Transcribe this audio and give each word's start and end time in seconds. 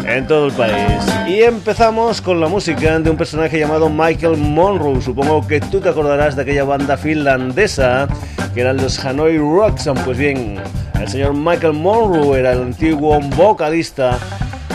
en 0.05 0.27
todo 0.27 0.47
el 0.47 0.52
país. 0.52 1.01
Y 1.29 1.43
empezamos 1.43 2.21
con 2.21 2.41
la 2.41 2.48
música 2.48 2.98
de 2.98 3.09
un 3.09 3.16
personaje 3.16 3.57
llamado 3.57 3.88
Michael 3.88 4.37
Monroe. 4.37 5.01
Supongo 5.01 5.46
que 5.46 5.60
tú 5.60 5.80
te 5.80 5.91
acordarás 5.91 6.35
de 6.35 6.43
aquella 6.43 6.65
banda 6.65 6.96
finlandesa 6.96 8.09
que 8.52 8.62
eran 8.62 8.79
los 8.79 8.98
Hanoi 9.05 9.38
Rocks. 9.38 9.88
Pues 10.05 10.19
bien, 10.19 10.57
el 11.01 11.07
señor 11.07 11.35
Michael 11.35 11.74
Monroe 11.74 12.40
era 12.40 12.51
el 12.51 12.62
antiguo 12.62 13.21
vocalista 13.21 14.18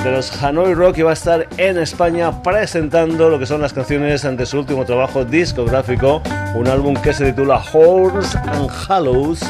de 0.04 0.12
los 0.12 0.42
Hanoi 0.42 0.74
Rock 0.74 0.98
y 0.98 1.02
va 1.04 1.12
a 1.12 1.14
estar 1.14 1.48
en 1.58 1.78
España 1.78 2.42
presentando 2.42 3.30
lo 3.30 3.38
que 3.38 3.46
son 3.46 3.62
las 3.62 3.72
canciones 3.72 4.26
ante 4.26 4.46
su 4.46 4.58
último 4.58 4.84
trabajo 4.84 5.26
discográfico, 5.26 6.24
un 6.56 6.68
álbum 6.68 6.96
que 6.96 7.14
se 7.14 7.26
titula 7.26 7.62
Horns 7.72 8.36
and 8.36 8.70
Hallows, 8.88 9.42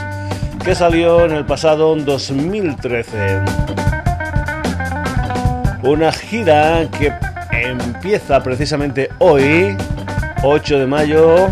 que 0.64 0.76
salió 0.76 1.26
en 1.26 1.32
el 1.32 1.46
pasado 1.46 1.96
2013. 1.96 3.40
Una 5.84 6.12
gira 6.12 6.86
que 7.00 7.14
empieza 7.52 8.44
precisamente 8.44 9.10
hoy, 9.20 9.78
8 10.44 10.80
de 10.80 10.88
mayo, 10.88 11.50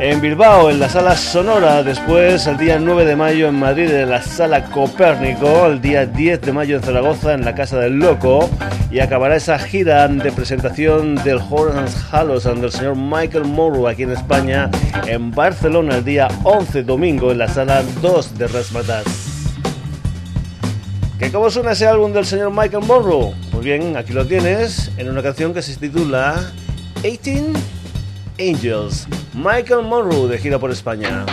en 0.00 0.20
Bilbao, 0.20 0.70
en 0.70 0.78
la 0.78 0.88
sala 0.88 1.16
Sonora, 1.16 1.82
después 1.82 2.46
el 2.46 2.56
día 2.56 2.78
9 2.78 3.04
de 3.04 3.16
mayo 3.16 3.48
en 3.48 3.58
Madrid, 3.58 3.90
en 3.90 4.10
la 4.10 4.22
sala 4.22 4.64
Copérnico, 4.66 5.66
el 5.66 5.80
día 5.80 6.06
10 6.06 6.40
de 6.40 6.52
mayo 6.52 6.76
en 6.76 6.82
Zaragoza, 6.82 7.34
en 7.34 7.44
la 7.44 7.54
Casa 7.54 7.78
del 7.78 7.94
Loco, 7.94 8.48
y 8.92 9.00
acabará 9.00 9.36
esa 9.36 9.58
gira 9.58 10.06
de 10.06 10.30
presentación 10.30 11.16
del 11.16 11.40
Horace 11.50 11.98
Hallows 12.12 12.44
del 12.44 12.70
señor 12.70 12.96
Michael 12.96 13.44
Morrow 13.44 13.88
aquí 13.88 14.04
en 14.04 14.12
España, 14.12 14.70
en 15.06 15.32
Barcelona, 15.32 15.96
el 15.96 16.04
día 16.04 16.28
11 16.44 16.84
domingo, 16.84 17.32
en 17.32 17.38
la 17.38 17.48
sala 17.48 17.82
2 18.00 18.38
de 18.38 18.46
Rasmatas. 18.46 19.04
¿Qué 21.18 21.32
cómo 21.32 21.50
suena 21.50 21.72
ese 21.72 21.88
álbum 21.88 22.12
del 22.12 22.24
señor 22.24 22.52
Michael 22.52 22.84
Morrow? 22.84 23.34
Pues 23.50 23.64
bien, 23.64 23.96
aquí 23.96 24.12
lo 24.12 24.24
tienes, 24.24 24.92
en 24.96 25.08
una 25.08 25.22
canción 25.22 25.52
que 25.52 25.62
se 25.62 25.74
titula 25.76 26.52
18 27.02 27.77
Angels. 28.38 29.06
Michael 29.34 29.82
Monroe 29.82 30.28
de 30.28 30.38
gira 30.38 30.58
por 30.58 30.70
España. 30.70 31.26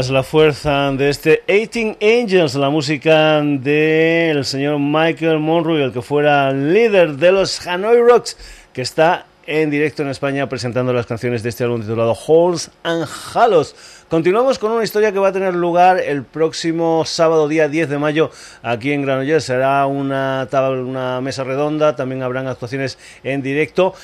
Tenías 0.00 0.14
la 0.14 0.22
fuerza 0.22 0.92
de 0.92 1.10
este 1.10 1.42
18 1.46 1.98
Angels, 2.00 2.54
la 2.54 2.70
música 2.70 3.42
del 3.42 4.46
señor 4.46 4.78
Michael 4.78 5.40
Monroe, 5.40 5.84
el 5.84 5.92
que 5.92 6.00
fuera 6.00 6.50
líder 6.52 7.16
de 7.16 7.30
los 7.32 7.66
Hanoi 7.66 8.00
Rocks, 8.00 8.38
que 8.72 8.80
está 8.80 9.26
en 9.46 9.68
directo 9.68 10.00
en 10.00 10.08
España 10.08 10.48
presentando 10.48 10.94
las 10.94 11.04
canciones 11.04 11.42
de 11.42 11.50
este 11.50 11.64
álbum 11.64 11.82
titulado 11.82 12.14
Halls 12.14 12.70
and 12.82 13.06
Halos. 13.34 13.76
Continuamos 14.08 14.58
con 14.58 14.72
una 14.72 14.84
historia 14.84 15.12
que 15.12 15.18
va 15.18 15.28
a 15.28 15.32
tener 15.32 15.54
lugar 15.54 16.00
el 16.00 16.24
próximo 16.24 17.04
sábado, 17.04 17.46
día 17.46 17.68
10 17.68 17.90
de 17.90 17.98
mayo, 17.98 18.30
aquí 18.62 18.92
en 18.92 19.02
Granollers. 19.02 19.44
Será 19.44 19.84
una, 19.84 20.48
una 20.50 21.20
mesa 21.20 21.44
redonda, 21.44 21.94
también 21.94 22.22
habrán 22.22 22.46
actuaciones 22.46 22.96
en 23.22 23.42
directo. 23.42 23.94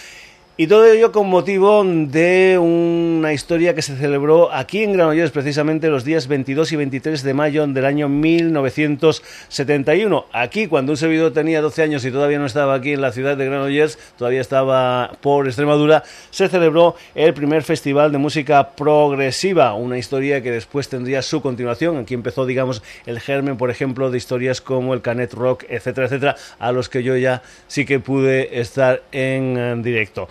Y 0.58 0.68
todo 0.68 0.86
ello 0.86 1.12
con 1.12 1.28
motivo 1.28 1.84
de 1.84 2.58
una 2.58 3.34
historia 3.34 3.74
que 3.74 3.82
se 3.82 3.94
celebró 3.94 4.50
aquí 4.50 4.84
en 4.84 4.94
Granollers 4.94 5.30
precisamente 5.30 5.90
los 5.90 6.02
días 6.02 6.28
22 6.28 6.72
y 6.72 6.76
23 6.76 7.22
de 7.22 7.34
mayo 7.34 7.66
del 7.66 7.84
año 7.84 8.08
1971. 8.08 10.24
Aquí, 10.32 10.66
cuando 10.66 10.92
un 10.92 10.96
servidor 10.96 11.34
tenía 11.34 11.60
12 11.60 11.82
años 11.82 12.06
y 12.06 12.10
todavía 12.10 12.38
no 12.38 12.46
estaba 12.46 12.72
aquí 12.72 12.94
en 12.94 13.02
la 13.02 13.12
ciudad 13.12 13.36
de 13.36 13.44
Granollers, 13.44 13.98
todavía 14.16 14.40
estaba 14.40 15.12
por 15.20 15.46
Extremadura, 15.46 16.04
se 16.30 16.48
celebró 16.48 16.96
el 17.14 17.34
primer 17.34 17.62
festival 17.62 18.10
de 18.10 18.16
música 18.16 18.70
progresiva, 18.70 19.74
una 19.74 19.98
historia 19.98 20.42
que 20.42 20.52
después 20.52 20.88
tendría 20.88 21.20
su 21.20 21.42
continuación. 21.42 21.98
Aquí 21.98 22.14
empezó, 22.14 22.46
digamos, 22.46 22.82
el 23.04 23.20
germen, 23.20 23.58
por 23.58 23.68
ejemplo, 23.68 24.10
de 24.10 24.16
historias 24.16 24.62
como 24.62 24.94
el 24.94 25.02
Canet 25.02 25.34
Rock, 25.34 25.64
etcétera, 25.68 26.06
etcétera, 26.06 26.36
a 26.58 26.72
los 26.72 26.88
que 26.88 27.02
yo 27.02 27.14
ya 27.14 27.42
sí 27.68 27.84
que 27.84 28.00
pude 28.00 28.58
estar 28.58 29.02
en 29.12 29.82
directo. 29.82 30.30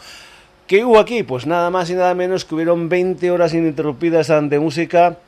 ¿Qué 0.67 0.83
hubo 0.83 0.97
aquí? 0.97 1.21
Pues 1.21 1.45
nada 1.45 1.69
más 1.69 1.91
y 1.91 1.93
nada 1.93 2.15
menos 2.15 2.43
que 2.43 2.55
hubieron 2.55 2.89
20 2.89 3.29
horas 3.29 3.53
ininterrumpidas 3.53 4.31
de 4.49 4.59
música 4.59 5.19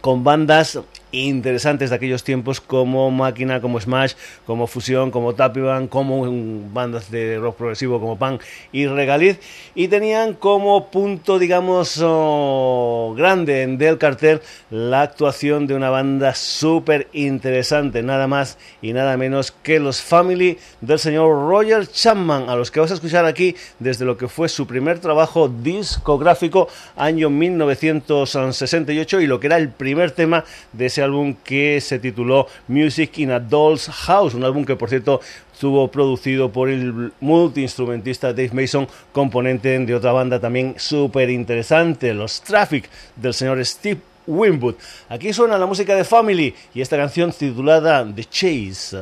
con 0.00 0.22
bandas 0.22 0.78
interesantes 1.12 1.90
de 1.90 1.96
aquellos 1.96 2.24
tiempos 2.24 2.60
como 2.60 3.10
Máquina, 3.10 3.60
como 3.60 3.80
Smash, 3.80 4.14
como 4.46 4.66
Fusión, 4.66 5.10
como 5.10 5.34
Tapiban, 5.34 5.88
como 5.88 6.26
bandas 6.72 7.10
de 7.10 7.38
rock 7.38 7.56
progresivo 7.56 8.00
como 8.00 8.18
Pan 8.18 8.38
y 8.72 8.86
Regaliz. 8.86 9.38
Y 9.74 9.88
tenían 9.88 10.34
como 10.34 10.90
punto 10.90 11.38
digamos 11.38 12.00
oh, 12.02 13.14
grande 13.16 13.66
del 13.66 13.98
cartel 13.98 14.40
la 14.70 15.02
actuación 15.02 15.66
de 15.66 15.74
una 15.74 15.90
banda 15.90 16.34
súper 16.34 17.08
interesante, 17.12 18.02
nada 18.02 18.26
más 18.26 18.58
y 18.82 18.92
nada 18.92 19.16
menos 19.16 19.50
que 19.50 19.78
los 19.80 20.00
Family 20.00 20.58
del 20.80 20.98
señor 20.98 21.48
Roger 21.48 21.86
Chapman, 21.86 22.48
a 22.48 22.56
los 22.56 22.70
que 22.70 22.80
vas 22.80 22.90
a 22.90 22.94
escuchar 22.94 23.24
aquí 23.24 23.56
desde 23.78 24.04
lo 24.04 24.16
que 24.16 24.28
fue 24.28 24.48
su 24.48 24.66
primer 24.66 24.98
trabajo 24.98 25.48
discográfico 25.48 26.68
año 26.96 27.30
1968 27.30 29.20
y 29.20 29.26
lo 29.26 29.40
que 29.40 29.46
era 29.46 29.56
el 29.56 29.70
primer 29.70 30.10
tema 30.10 30.44
de 30.72 30.86
ese 30.86 30.97
álbum 31.02 31.34
que 31.44 31.80
se 31.80 31.98
tituló 31.98 32.46
Music 32.68 33.18
in 33.18 33.30
a 33.30 33.40
Doll's 33.40 33.88
House, 33.88 34.34
un 34.34 34.44
álbum 34.44 34.64
que 34.64 34.76
por 34.76 34.88
cierto 34.88 35.20
estuvo 35.52 35.88
producido 35.90 36.50
por 36.50 36.68
el 36.68 37.12
multiinstrumentista 37.20 38.28
Dave 38.28 38.50
Mason, 38.52 38.86
componente 39.12 39.78
de 39.78 39.94
otra 39.94 40.12
banda 40.12 40.38
también 40.38 40.74
súper 40.78 41.30
interesante, 41.30 42.14
los 42.14 42.40
Traffic 42.42 42.88
del 43.16 43.34
señor 43.34 43.64
Steve 43.64 44.00
Winwood. 44.26 44.76
Aquí 45.08 45.32
suena 45.32 45.58
la 45.58 45.66
música 45.66 45.94
de 45.94 46.04
Family 46.04 46.54
y 46.74 46.80
esta 46.80 46.96
canción 46.96 47.32
titulada 47.32 48.06
The 48.14 48.24
Chase. 48.24 48.98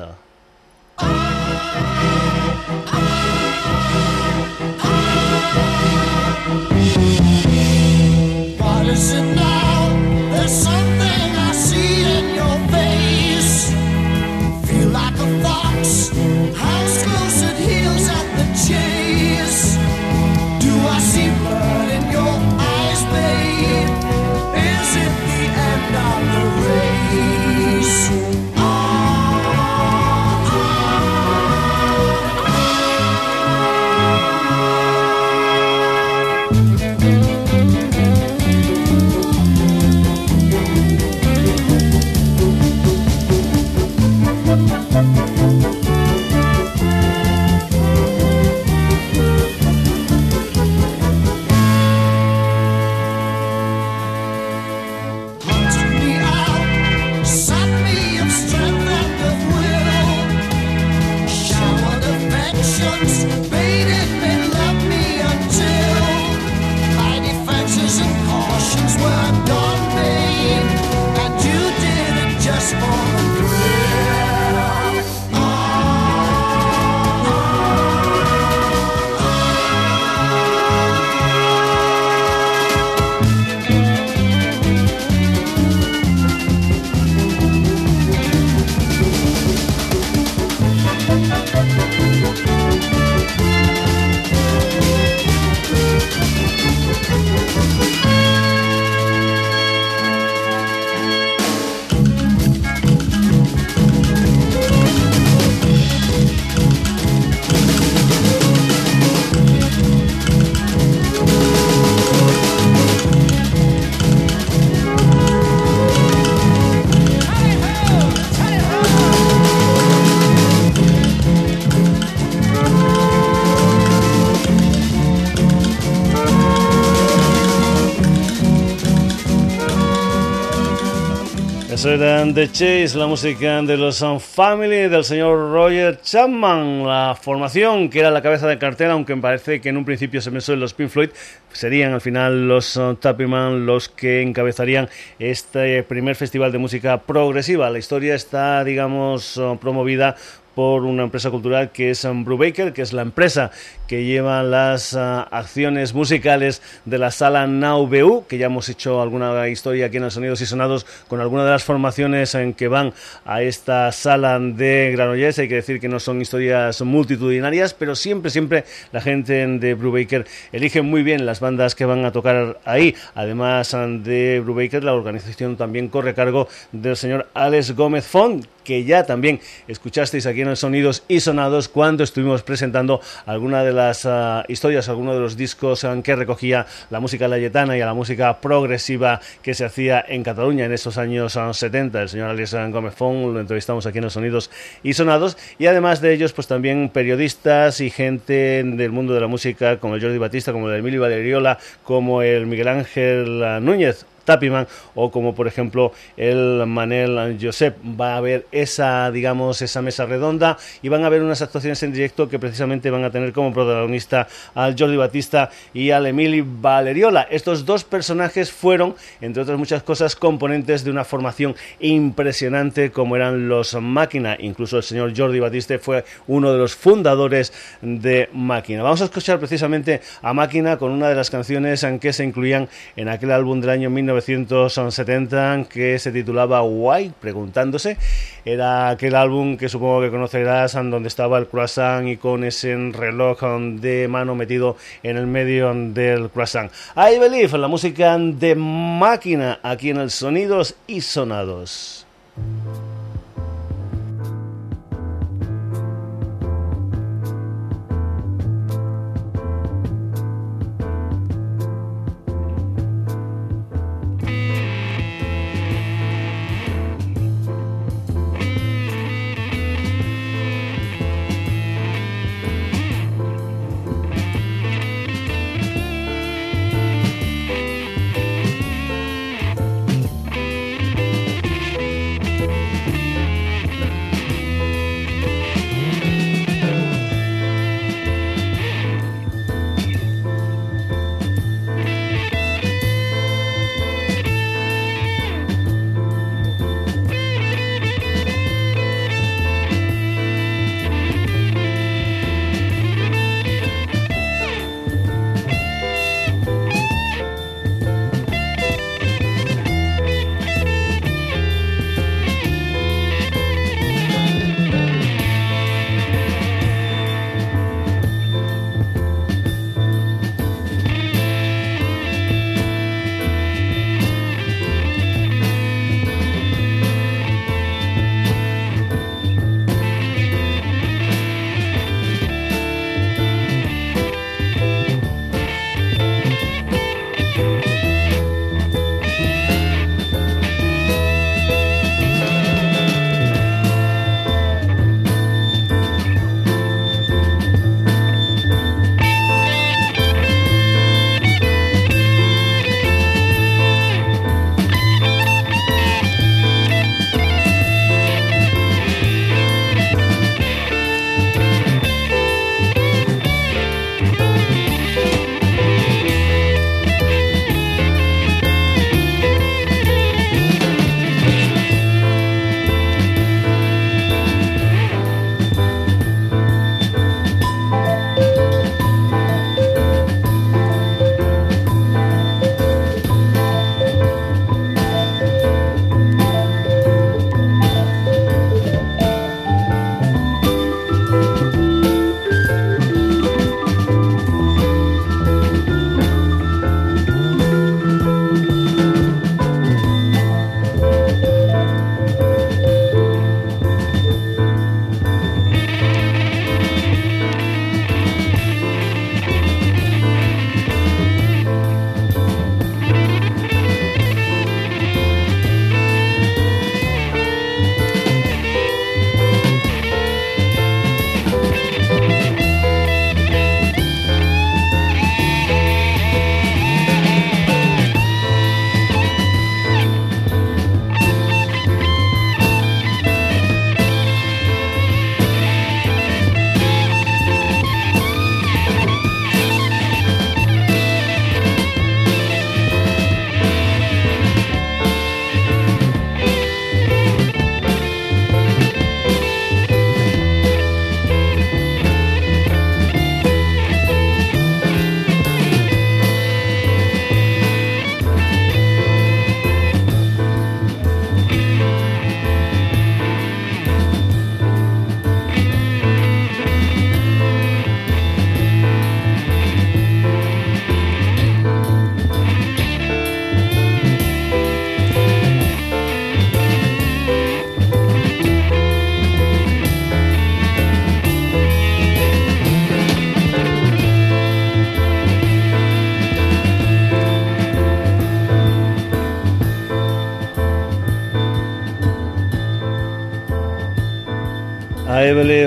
Eran 131.88 132.34
The 132.34 132.48
Chase, 132.48 132.98
la 132.98 133.06
música 133.06 133.62
de 133.62 133.76
los 133.76 134.04
Family 134.20 134.88
del 134.88 135.04
señor 135.04 135.52
Roger 135.52 136.00
Chapman, 136.00 136.84
la 136.84 137.16
formación 137.20 137.88
que 137.88 138.00
era 138.00 138.10
la 138.10 138.22
cabeza 138.22 138.48
de 138.48 138.58
cartel, 138.58 138.90
aunque 138.90 139.14
me 139.14 139.22
parece 139.22 139.60
que 139.60 139.68
en 139.68 139.76
un 139.76 139.84
principio 139.84 140.20
se 140.20 140.30
pensó 140.30 140.52
en 140.52 140.60
los 140.60 140.74
Pink 140.74 140.88
Floyd, 140.88 141.10
serían 141.52 141.92
al 141.92 142.00
final 142.00 142.48
los 142.48 142.76
uh, 142.76 142.94
Tappyman 142.96 143.66
los 143.66 143.88
que 143.88 144.22
encabezarían 144.22 144.88
este 145.18 145.82
primer 145.84 146.16
festival 146.16 146.50
de 146.50 146.58
música 146.58 147.02
progresiva. 147.02 147.70
La 147.70 147.78
historia 147.78 148.14
está, 148.14 148.64
digamos, 148.64 149.36
uh, 149.36 149.56
promovida 149.58 150.16
por 150.56 150.84
una 150.84 151.02
empresa 151.02 151.30
cultural 151.30 151.70
que 151.70 151.90
es 151.90 152.08
Brubaker, 152.10 152.72
que 152.72 152.80
es 152.80 152.94
la 152.94 153.02
empresa 153.02 153.50
que 153.86 154.06
lleva 154.06 154.42
las 154.42 154.96
ah, 154.96 155.28
acciones 155.30 155.92
musicales 155.92 156.62
de 156.86 156.96
la 156.96 157.10
sala 157.10 157.46
Now 157.46 157.86
BU, 157.86 158.24
que 158.26 158.38
ya 158.38 158.46
hemos 158.46 158.70
hecho 158.70 159.02
alguna 159.02 159.48
historia 159.48 159.86
aquí 159.86 159.98
en 159.98 160.04
los 160.04 160.14
Sonidos 160.14 160.40
y 160.40 160.46
Sonados 160.46 160.86
con 161.08 161.20
alguna 161.20 161.44
de 161.44 161.50
las 161.50 161.62
formaciones 161.62 162.34
en 162.34 162.54
que 162.54 162.68
van 162.68 162.94
a 163.26 163.42
esta 163.42 163.92
sala 163.92 164.40
de 164.40 164.92
Granollers. 164.92 165.38
Hay 165.38 165.48
que 165.48 165.56
decir 165.56 165.78
que 165.78 165.88
no 165.88 166.00
son 166.00 166.22
historias 166.22 166.80
multitudinarias, 166.80 167.74
pero 167.74 167.94
siempre, 167.94 168.30
siempre 168.30 168.64
la 168.92 169.02
gente 169.02 169.46
de 169.46 169.74
Brubaker 169.74 170.24
elige 170.52 170.80
muy 170.80 171.02
bien 171.02 171.26
las 171.26 171.40
bandas 171.40 171.74
que 171.74 171.84
van 171.84 172.06
a 172.06 172.12
tocar 172.12 172.60
ahí. 172.64 172.94
Además 173.14 173.76
de 174.04 174.40
Brubaker, 174.42 174.82
la 174.82 174.94
organización 174.94 175.58
también 175.58 175.88
corre 175.88 176.14
cargo 176.14 176.48
del 176.72 176.96
señor 176.96 177.28
Alex 177.34 177.76
Gómez 177.76 178.06
Font, 178.06 178.46
que 178.66 178.84
ya 178.84 179.04
también 179.04 179.40
escuchasteis 179.68 180.26
aquí 180.26 180.40
en 180.40 180.46
en 180.46 180.50
el 180.50 180.56
Sonidos 180.56 181.04
y 181.08 181.20
Sonados 181.20 181.68
cuando 181.68 182.04
estuvimos 182.04 182.42
presentando 182.42 183.00
alguna 183.26 183.64
de 183.64 183.72
las 183.72 184.04
uh, 184.04 184.42
historias, 184.48 184.88
algunos 184.88 185.14
de 185.14 185.20
los 185.20 185.36
discos 185.36 185.84
um, 185.84 186.02
que 186.02 186.16
recogía 186.16 186.66
la 186.90 187.00
música 187.00 187.28
layetana 187.28 187.76
y 187.76 187.80
a 187.80 187.86
la 187.86 187.94
música 187.94 188.40
progresiva 188.40 189.20
que 189.42 189.54
se 189.54 189.64
hacía 189.64 190.04
en 190.06 190.22
Cataluña 190.22 190.64
en 190.64 190.72
esos 190.72 190.98
años 190.98 191.36
um, 191.36 191.52
70. 191.52 192.02
El 192.02 192.08
señor 192.08 192.30
Alex 192.30 192.54
Gómez 192.70 192.94
Font 192.94 193.34
lo 193.34 193.40
entrevistamos 193.40 193.86
aquí 193.86 193.98
en 193.98 194.04
los 194.04 194.12
Sonidos 194.12 194.50
y 194.82 194.94
Sonados 194.94 195.36
y 195.58 195.66
además 195.66 196.00
de 196.00 196.12
ellos 196.12 196.32
pues 196.32 196.46
también 196.46 196.88
periodistas 196.88 197.80
y 197.80 197.90
gente 197.90 198.62
del 198.64 198.92
mundo 198.92 199.14
de 199.14 199.20
la 199.20 199.26
música 199.26 199.78
como 199.78 199.96
el 199.96 200.00
Jordi 200.00 200.18
Batista, 200.18 200.52
como 200.52 200.70
el 200.70 200.78
Emilio 200.78 201.00
Valeriola, 201.00 201.58
como 201.82 202.22
el 202.22 202.46
Miguel 202.46 202.68
Ángel 202.68 203.64
Núñez 203.64 204.06
Tapiman 204.26 204.68
o 204.94 205.10
como 205.10 205.34
por 205.34 205.46
ejemplo 205.46 205.92
el 206.18 206.64
Manel 206.66 207.38
Josep. 207.40 207.78
Va 207.98 208.12
a 208.12 208.16
haber 208.18 208.46
esa, 208.52 209.10
digamos, 209.10 209.62
esa 209.62 209.80
mesa 209.80 210.04
redonda 210.04 210.58
y 210.82 210.90
van 210.90 211.04
a 211.04 211.06
haber 211.06 211.22
unas 211.22 211.40
actuaciones 211.40 211.82
en 211.82 211.94
directo 211.94 212.28
que 212.28 212.38
precisamente 212.38 212.90
van 212.90 213.04
a 213.04 213.10
tener 213.10 213.32
como 213.32 213.54
protagonista 213.54 214.28
al 214.54 214.76
Jordi 214.78 214.96
Batista 214.96 215.50
y 215.72 215.90
al 215.90 216.06
Emili 216.06 216.44
Valeriola. 216.44 217.26
Estos 217.30 217.64
dos 217.64 217.84
personajes 217.84 218.52
fueron, 218.52 218.94
entre 219.22 219.42
otras 219.42 219.58
muchas 219.58 219.82
cosas, 219.82 220.14
componentes 220.16 220.84
de 220.84 220.90
una 220.90 221.04
formación 221.04 221.54
impresionante 221.80 222.90
como 222.90 223.16
eran 223.16 223.48
los 223.48 223.74
Máquina. 223.80 224.36
Incluso 224.38 224.78
el 224.78 224.82
señor 224.82 225.12
Jordi 225.16 225.40
Batista 225.40 225.78
fue 225.78 226.04
uno 226.26 226.52
de 226.52 226.58
los 226.58 226.74
fundadores 226.74 227.52
de 227.80 228.28
Máquina. 228.32 228.82
Vamos 228.82 229.00
a 229.00 229.04
escuchar 229.04 229.38
precisamente 229.38 230.00
a 230.22 230.32
Máquina 230.34 230.76
con 230.76 230.90
una 230.90 231.08
de 231.08 231.14
las 231.14 231.30
canciones 231.30 231.82
en 231.84 231.98
que 231.98 232.12
se 232.12 232.24
incluían 232.24 232.68
en 232.96 233.08
aquel 233.08 233.30
álbum 233.30 233.60
del 233.60 233.70
año 233.70 233.90
19 233.90 234.15
1970 234.20 235.66
que 235.68 235.98
se 235.98 236.12
titulaba 236.12 236.62
Why, 236.62 237.12
preguntándose. 237.20 237.96
Era 238.44 238.90
aquel 238.90 239.14
álbum 239.14 239.56
que 239.56 239.68
supongo 239.68 240.02
que 240.02 240.10
conocerás, 240.10 240.74
donde 240.74 241.08
estaba 241.08 241.38
el 241.38 241.46
croissant 241.46 242.06
y 242.08 242.16
con 242.16 242.44
ese 242.44 242.76
reloj 242.92 243.42
de 243.80 244.08
mano 244.08 244.34
metido 244.34 244.76
en 245.02 245.16
el 245.16 245.26
medio 245.26 245.72
del 245.74 246.30
croissant. 246.30 246.70
I 246.96 247.18
Believe, 247.18 247.58
la 247.58 247.68
música 247.68 248.16
de 248.18 248.54
máquina 248.54 249.60
aquí 249.62 249.90
en 249.90 249.98
el 249.98 250.10
Sonidos 250.10 250.76
y 250.86 251.00
Sonados. 251.00 252.06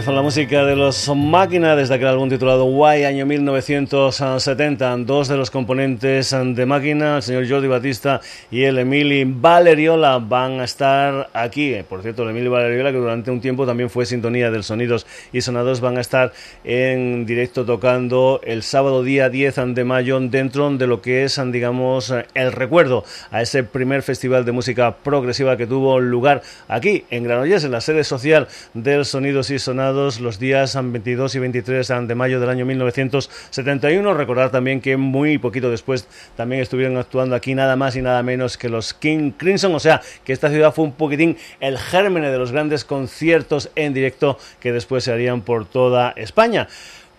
Buffalo. 0.09 0.18
Música 0.29 0.63
de 0.63 0.75
los 0.75 1.09
Máquina 1.15 1.75
desde 1.75 1.95
aquel 1.95 2.09
álbum 2.09 2.29
titulado 2.29 2.65
Why, 2.65 3.03
año 3.03 3.25
1970. 3.25 4.97
Dos 4.97 5.27
de 5.27 5.35
los 5.35 5.49
componentes 5.49 6.29
de 6.29 6.65
Máquina, 6.67 7.15
el 7.15 7.23
señor 7.23 7.49
Jordi 7.49 7.67
Batista 7.67 8.21
y 8.51 8.61
el 8.61 8.77
Emili 8.77 9.23
Valeriola, 9.25 10.19
van 10.19 10.59
a 10.59 10.65
estar 10.65 11.31
aquí. 11.33 11.75
Por 11.89 12.03
cierto, 12.03 12.21
el 12.21 12.29
Emili 12.29 12.47
Valeriola, 12.47 12.91
que 12.91 12.99
durante 12.99 13.31
un 13.31 13.41
tiempo 13.41 13.65
también 13.65 13.89
fue 13.89 14.05
sintonía 14.05 14.51
del 14.51 14.63
Sonidos 14.63 15.07
y 15.33 15.41
Sonados, 15.41 15.81
van 15.81 15.97
a 15.97 16.01
estar 16.01 16.31
en 16.63 17.25
directo 17.25 17.65
tocando 17.65 18.39
el 18.43 18.61
sábado 18.61 19.01
día 19.01 19.29
10 19.29 19.73
de 19.73 19.83
mayo 19.83 20.19
dentro 20.19 20.69
de 20.69 20.85
lo 20.85 21.01
que 21.01 21.23
es, 21.23 21.41
digamos, 21.51 22.13
el 22.35 22.51
recuerdo 22.51 23.03
a 23.31 23.41
ese 23.41 23.63
primer 23.63 24.03
festival 24.03 24.45
de 24.45 24.51
música 24.51 24.95
progresiva 24.97 25.57
que 25.57 25.65
tuvo 25.65 25.99
lugar 25.99 26.43
aquí 26.67 27.05
en 27.09 27.23
Granollers, 27.23 27.63
en 27.63 27.71
la 27.71 27.81
sede 27.81 28.03
social 28.03 28.47
del 28.75 29.05
Sonidos 29.05 29.49
y 29.49 29.57
sonados 29.57 30.18
los 30.21 30.39
días 30.39 30.77
22 30.81 31.35
y 31.35 31.39
23 31.39 31.87
de 32.07 32.15
mayo 32.15 32.39
del 32.39 32.49
año 32.49 32.65
1971. 32.65 34.13
Recordar 34.13 34.51
también 34.51 34.81
que 34.81 34.97
muy 34.97 35.37
poquito 35.37 35.69
después 35.69 36.07
también 36.35 36.61
estuvieron 36.61 36.97
actuando 36.97 37.35
aquí 37.35 37.55
nada 37.55 37.75
más 37.75 37.95
y 37.95 38.01
nada 38.01 38.23
menos 38.23 38.57
que 38.57 38.69
los 38.69 38.93
King 38.93 39.31
Crimson, 39.31 39.73
o 39.75 39.79
sea 39.79 40.01
que 40.23 40.33
esta 40.33 40.49
ciudad 40.49 40.73
fue 40.73 40.85
un 40.85 40.93
poquitín 40.93 41.37
el 41.59 41.77
germen 41.77 42.23
de 42.23 42.37
los 42.37 42.51
grandes 42.51 42.85
conciertos 42.85 43.71
en 43.75 43.93
directo 43.93 44.37
que 44.59 44.71
después 44.71 45.03
se 45.03 45.11
harían 45.11 45.41
por 45.41 45.65
toda 45.65 46.11
España. 46.15 46.67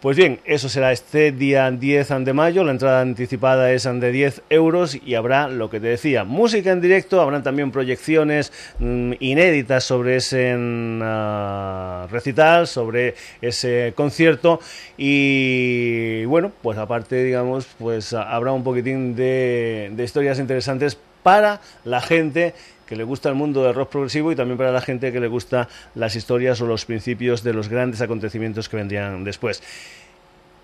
Pues 0.00 0.16
bien, 0.16 0.40
eso 0.47 0.71
será 0.71 0.92
este 0.92 1.30
día 1.30 1.71
10 1.71 2.09
de 2.25 2.33
mayo, 2.33 2.64
la 2.64 2.71
entrada 2.73 3.02
anticipada 3.02 3.71
es 3.71 3.85
de 3.85 4.11
10 4.11 4.45
euros 4.49 4.95
y 4.95 5.14
habrá 5.14 5.47
lo 5.49 5.69
que 5.69 5.78
te 5.78 5.88
decía, 5.88 6.25
música 6.25 6.73
en 6.73 6.80
directo, 6.80 7.21
habrán 7.21 7.42
también 7.42 7.71
proyecciones 7.71 8.50
mm, 8.78 9.12
inéditas 9.21 9.85
sobre 9.85 10.16
ese 10.16 10.57
mm, 10.57 12.11
recital, 12.11 12.66
sobre 12.66 13.14
ese 13.42 13.92
concierto. 13.95 14.61
Y 14.97 16.25
bueno, 16.25 16.50
pues 16.62 16.78
aparte 16.78 17.23
digamos, 17.23 17.66
pues 17.78 18.14
habrá 18.14 18.52
un 18.52 18.64
poquitín 18.64 19.14
de, 19.14 19.90
de 19.92 20.02
historias 20.02 20.38
interesantes 20.38 20.97
para 21.23 21.61
la 21.85 22.00
gente 22.00 22.54
que 22.91 22.97
le 22.97 23.05
gusta 23.05 23.29
el 23.29 23.37
mundo 23.37 23.63
del 23.63 23.73
rock 23.73 23.89
progresivo 23.89 24.33
y 24.33 24.35
también 24.35 24.59
para 24.59 24.73
la 24.73 24.81
gente 24.81 25.13
que 25.13 25.21
le 25.21 25.29
gusta 25.29 25.69
las 25.95 26.17
historias 26.17 26.61
o 26.61 26.67
los 26.67 26.87
principios 26.87 27.45
de 27.45 27.55
los 27.55 27.69
grandes 27.69 28.01
acontecimientos 28.01 28.69
que 28.69 28.77
vendrían 28.77 29.23
después. 29.23 29.63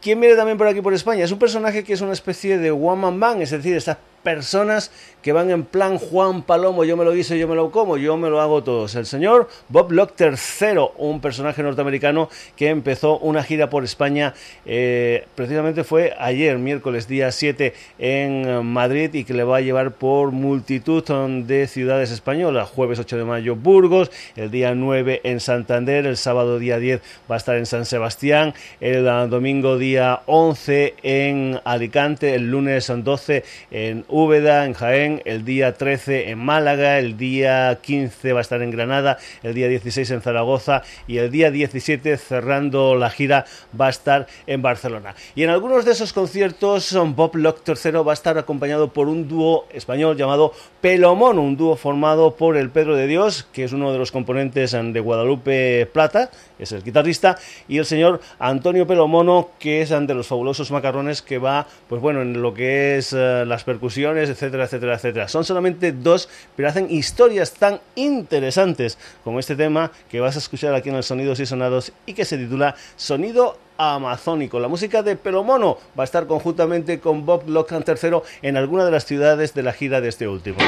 ¿Quién 0.03 0.21
viene 0.21 0.35
también 0.35 0.59
por 0.59 0.67
aquí 0.67 0.81
por 0.81 0.93
España? 0.93 1.25
Es 1.25 1.31
un 1.31 1.39
personaje 1.39 1.85
que 1.85 1.93
es 1.93 2.01
una 2.01 2.13
especie 2.13 2.59
de 2.59 2.73
one 2.73 3.13
man 3.13 3.41
es 3.41 3.53
decir, 3.53 3.77
estas 3.77 3.99
personas 4.27 4.91
que 5.23 5.33
van 5.33 5.51
en 5.51 5.65
plan 5.65 5.99
Juan 5.99 6.43
Palomo, 6.43 6.85
yo 6.85 6.97
me 6.97 7.05
lo 7.05 7.15
hice, 7.15 7.39
yo 7.39 7.47
me 7.47 7.55
lo 7.55 7.71
como, 7.71 7.97
yo 7.97 8.17
me 8.17 8.29
lo 8.29 8.41
hago 8.41 8.65
todos. 8.65 8.95
El 8.97 9.07
señor 9.07 9.49
Bob 9.69 9.93
Locke 9.93 10.21
III, 10.21 10.91
un 10.99 11.21
personaje 11.21 11.63
norteamericano 11.63 12.29
que 12.57 12.69
empezó 12.69 13.19
una 13.19 13.45
gira 13.45 13.71
por 13.71 13.85
España, 13.85 14.35
eh, 14.65 15.27
precisamente 15.37 15.85
fue 15.85 16.13
ayer, 16.19 16.59
miércoles 16.59 17.07
día 17.07 17.31
7 17.31 17.73
en 17.99 18.67
Madrid 18.67 19.15
y 19.15 19.23
que 19.23 19.35
le 19.35 19.45
va 19.45 19.59
a 19.59 19.61
llevar 19.61 19.93
por 19.93 20.33
multitud 20.33 21.05
de 21.45 21.67
ciudades 21.69 22.11
españolas. 22.11 22.69
Jueves 22.71 22.99
8 22.99 23.17
de 23.17 23.25
mayo 23.25 23.55
Burgos, 23.55 24.11
el 24.35 24.51
día 24.51 24.75
9 24.75 25.21
en 25.23 25.39
Santander, 25.39 26.07
el 26.07 26.17
sábado 26.17 26.59
día 26.59 26.79
10 26.79 27.01
va 27.31 27.37
a 27.37 27.39
estar 27.39 27.57
en 27.57 27.67
San 27.67 27.85
Sebastián, 27.85 28.55
el 28.81 29.05
domingo 29.29 29.79
día 29.79 30.23
11 30.27 30.95
en 31.05 31.61
Alicante, 31.65 32.35
el 32.35 32.51
lunes 32.51 32.93
12 32.93 33.45
en 33.71 34.05
Úbeda, 34.19 34.65
en 34.65 34.73
Jaén, 34.73 35.21
el 35.27 35.45
día 35.45 35.75
13 35.75 36.31
en 36.31 36.39
Málaga, 36.39 36.99
el 36.99 37.19
día 37.19 37.79
15 37.83 38.33
va 38.33 38.39
a 38.39 38.41
estar 38.41 38.63
en 38.63 38.71
Granada, 38.71 39.19
el 39.43 39.53
día 39.53 39.69
16 39.69 40.11
en 40.11 40.23
Zaragoza 40.23 40.83
y 41.07 41.19
el 41.19 41.31
día 41.31 41.51
17 41.51 42.17
cerrando 42.17 42.95
la 42.95 43.11
gira 43.11 43.45
va 43.79 43.89
a 43.89 43.91
estar 43.91 44.27
en 44.47 44.63
Barcelona. 44.63 45.15
Y 45.35 45.43
en 45.43 45.51
algunos 45.51 45.85
de 45.85 45.93
esos 45.93 46.15
conciertos 46.15 46.97
Bob 47.15 47.37
Locke 47.37 47.61
III 47.69 47.91
va 47.99 48.13
a 48.13 48.15
estar 48.15 48.39
acompañado 48.39 48.91
por 48.91 49.09
un 49.09 49.29
dúo 49.29 49.67
español 49.71 50.17
llamado 50.17 50.55
Pelomono, 50.81 51.43
un 51.43 51.59
dúo 51.59 51.77
formado 51.77 52.37
por 52.37 52.57
el 52.57 52.71
Pedro 52.71 52.97
de 52.97 53.07
Dios, 53.07 53.47
que 53.53 53.65
es 53.65 53.75
uno 53.75 53.93
de 53.93 53.99
los 53.99 54.13
componentes 54.13 54.73
de 54.73 55.01
Guadalupe 55.01 55.91
Plata, 55.93 56.31
es 56.59 56.73
el 56.73 56.83
guitarrista, 56.83 57.37
y 57.69 57.77
el 57.77 57.85
señor 57.85 58.23
Antonio 58.39 58.87
Pelomono, 58.87 59.51
que 59.59 59.83
es 59.83 59.91
de 59.91 60.15
los 60.15 60.27
fabulosos 60.27 60.71
macarrones 60.71 61.21
que 61.21 61.37
va, 61.37 61.67
pues 61.87 62.01
bueno, 62.01 62.23
en 62.23 62.41
lo 62.41 62.55
que 62.55 62.97
es 62.97 63.13
eh, 63.13 63.45
las 63.47 63.65
percusiones 63.65 63.96
etcétera, 64.05 64.65
etcétera, 64.65 64.95
etcétera. 64.95 65.29
Son 65.29 65.45
solamente 65.45 65.93
dos, 65.93 66.29
pero 66.55 66.69
hacen 66.69 66.91
historias 66.91 67.53
tan 67.53 67.81
interesantes 67.95 68.99
como 69.25 69.39
este 69.39 69.57
tema 69.57 69.91
que 70.11 70.21
vas 70.21 70.37
a 70.37 70.39
escuchar 70.39 70.75
aquí 70.75 70.89
en 70.89 70.97
el 70.97 71.03
Sonidos 71.03 71.41
y 71.41 71.47
Sonados 71.47 71.93
y 72.07 72.15
que 72.15 72.25
se 72.25 72.39
titula 72.39 72.77
Sonido 72.97 73.59
amazónico. 73.79 74.59
La 74.61 74.69
música 74.69 75.03
de 75.03 75.17
Pelomono 75.17 75.79
va 75.99 76.03
a 76.03 76.05
estar 76.05 76.27
conjuntamente 76.27 77.01
con 77.01 77.27
Bob 77.27 77.49
Lockhart 77.49 77.89
III 77.89 78.21
en 78.43 78.57
alguna 78.57 78.85
de 78.85 78.91
las 78.91 79.05
ciudades 79.05 79.55
de 79.55 79.63
la 79.63 79.73
gira 79.73 80.01
de 80.01 80.09
este 80.09 80.29
último. 80.29 80.59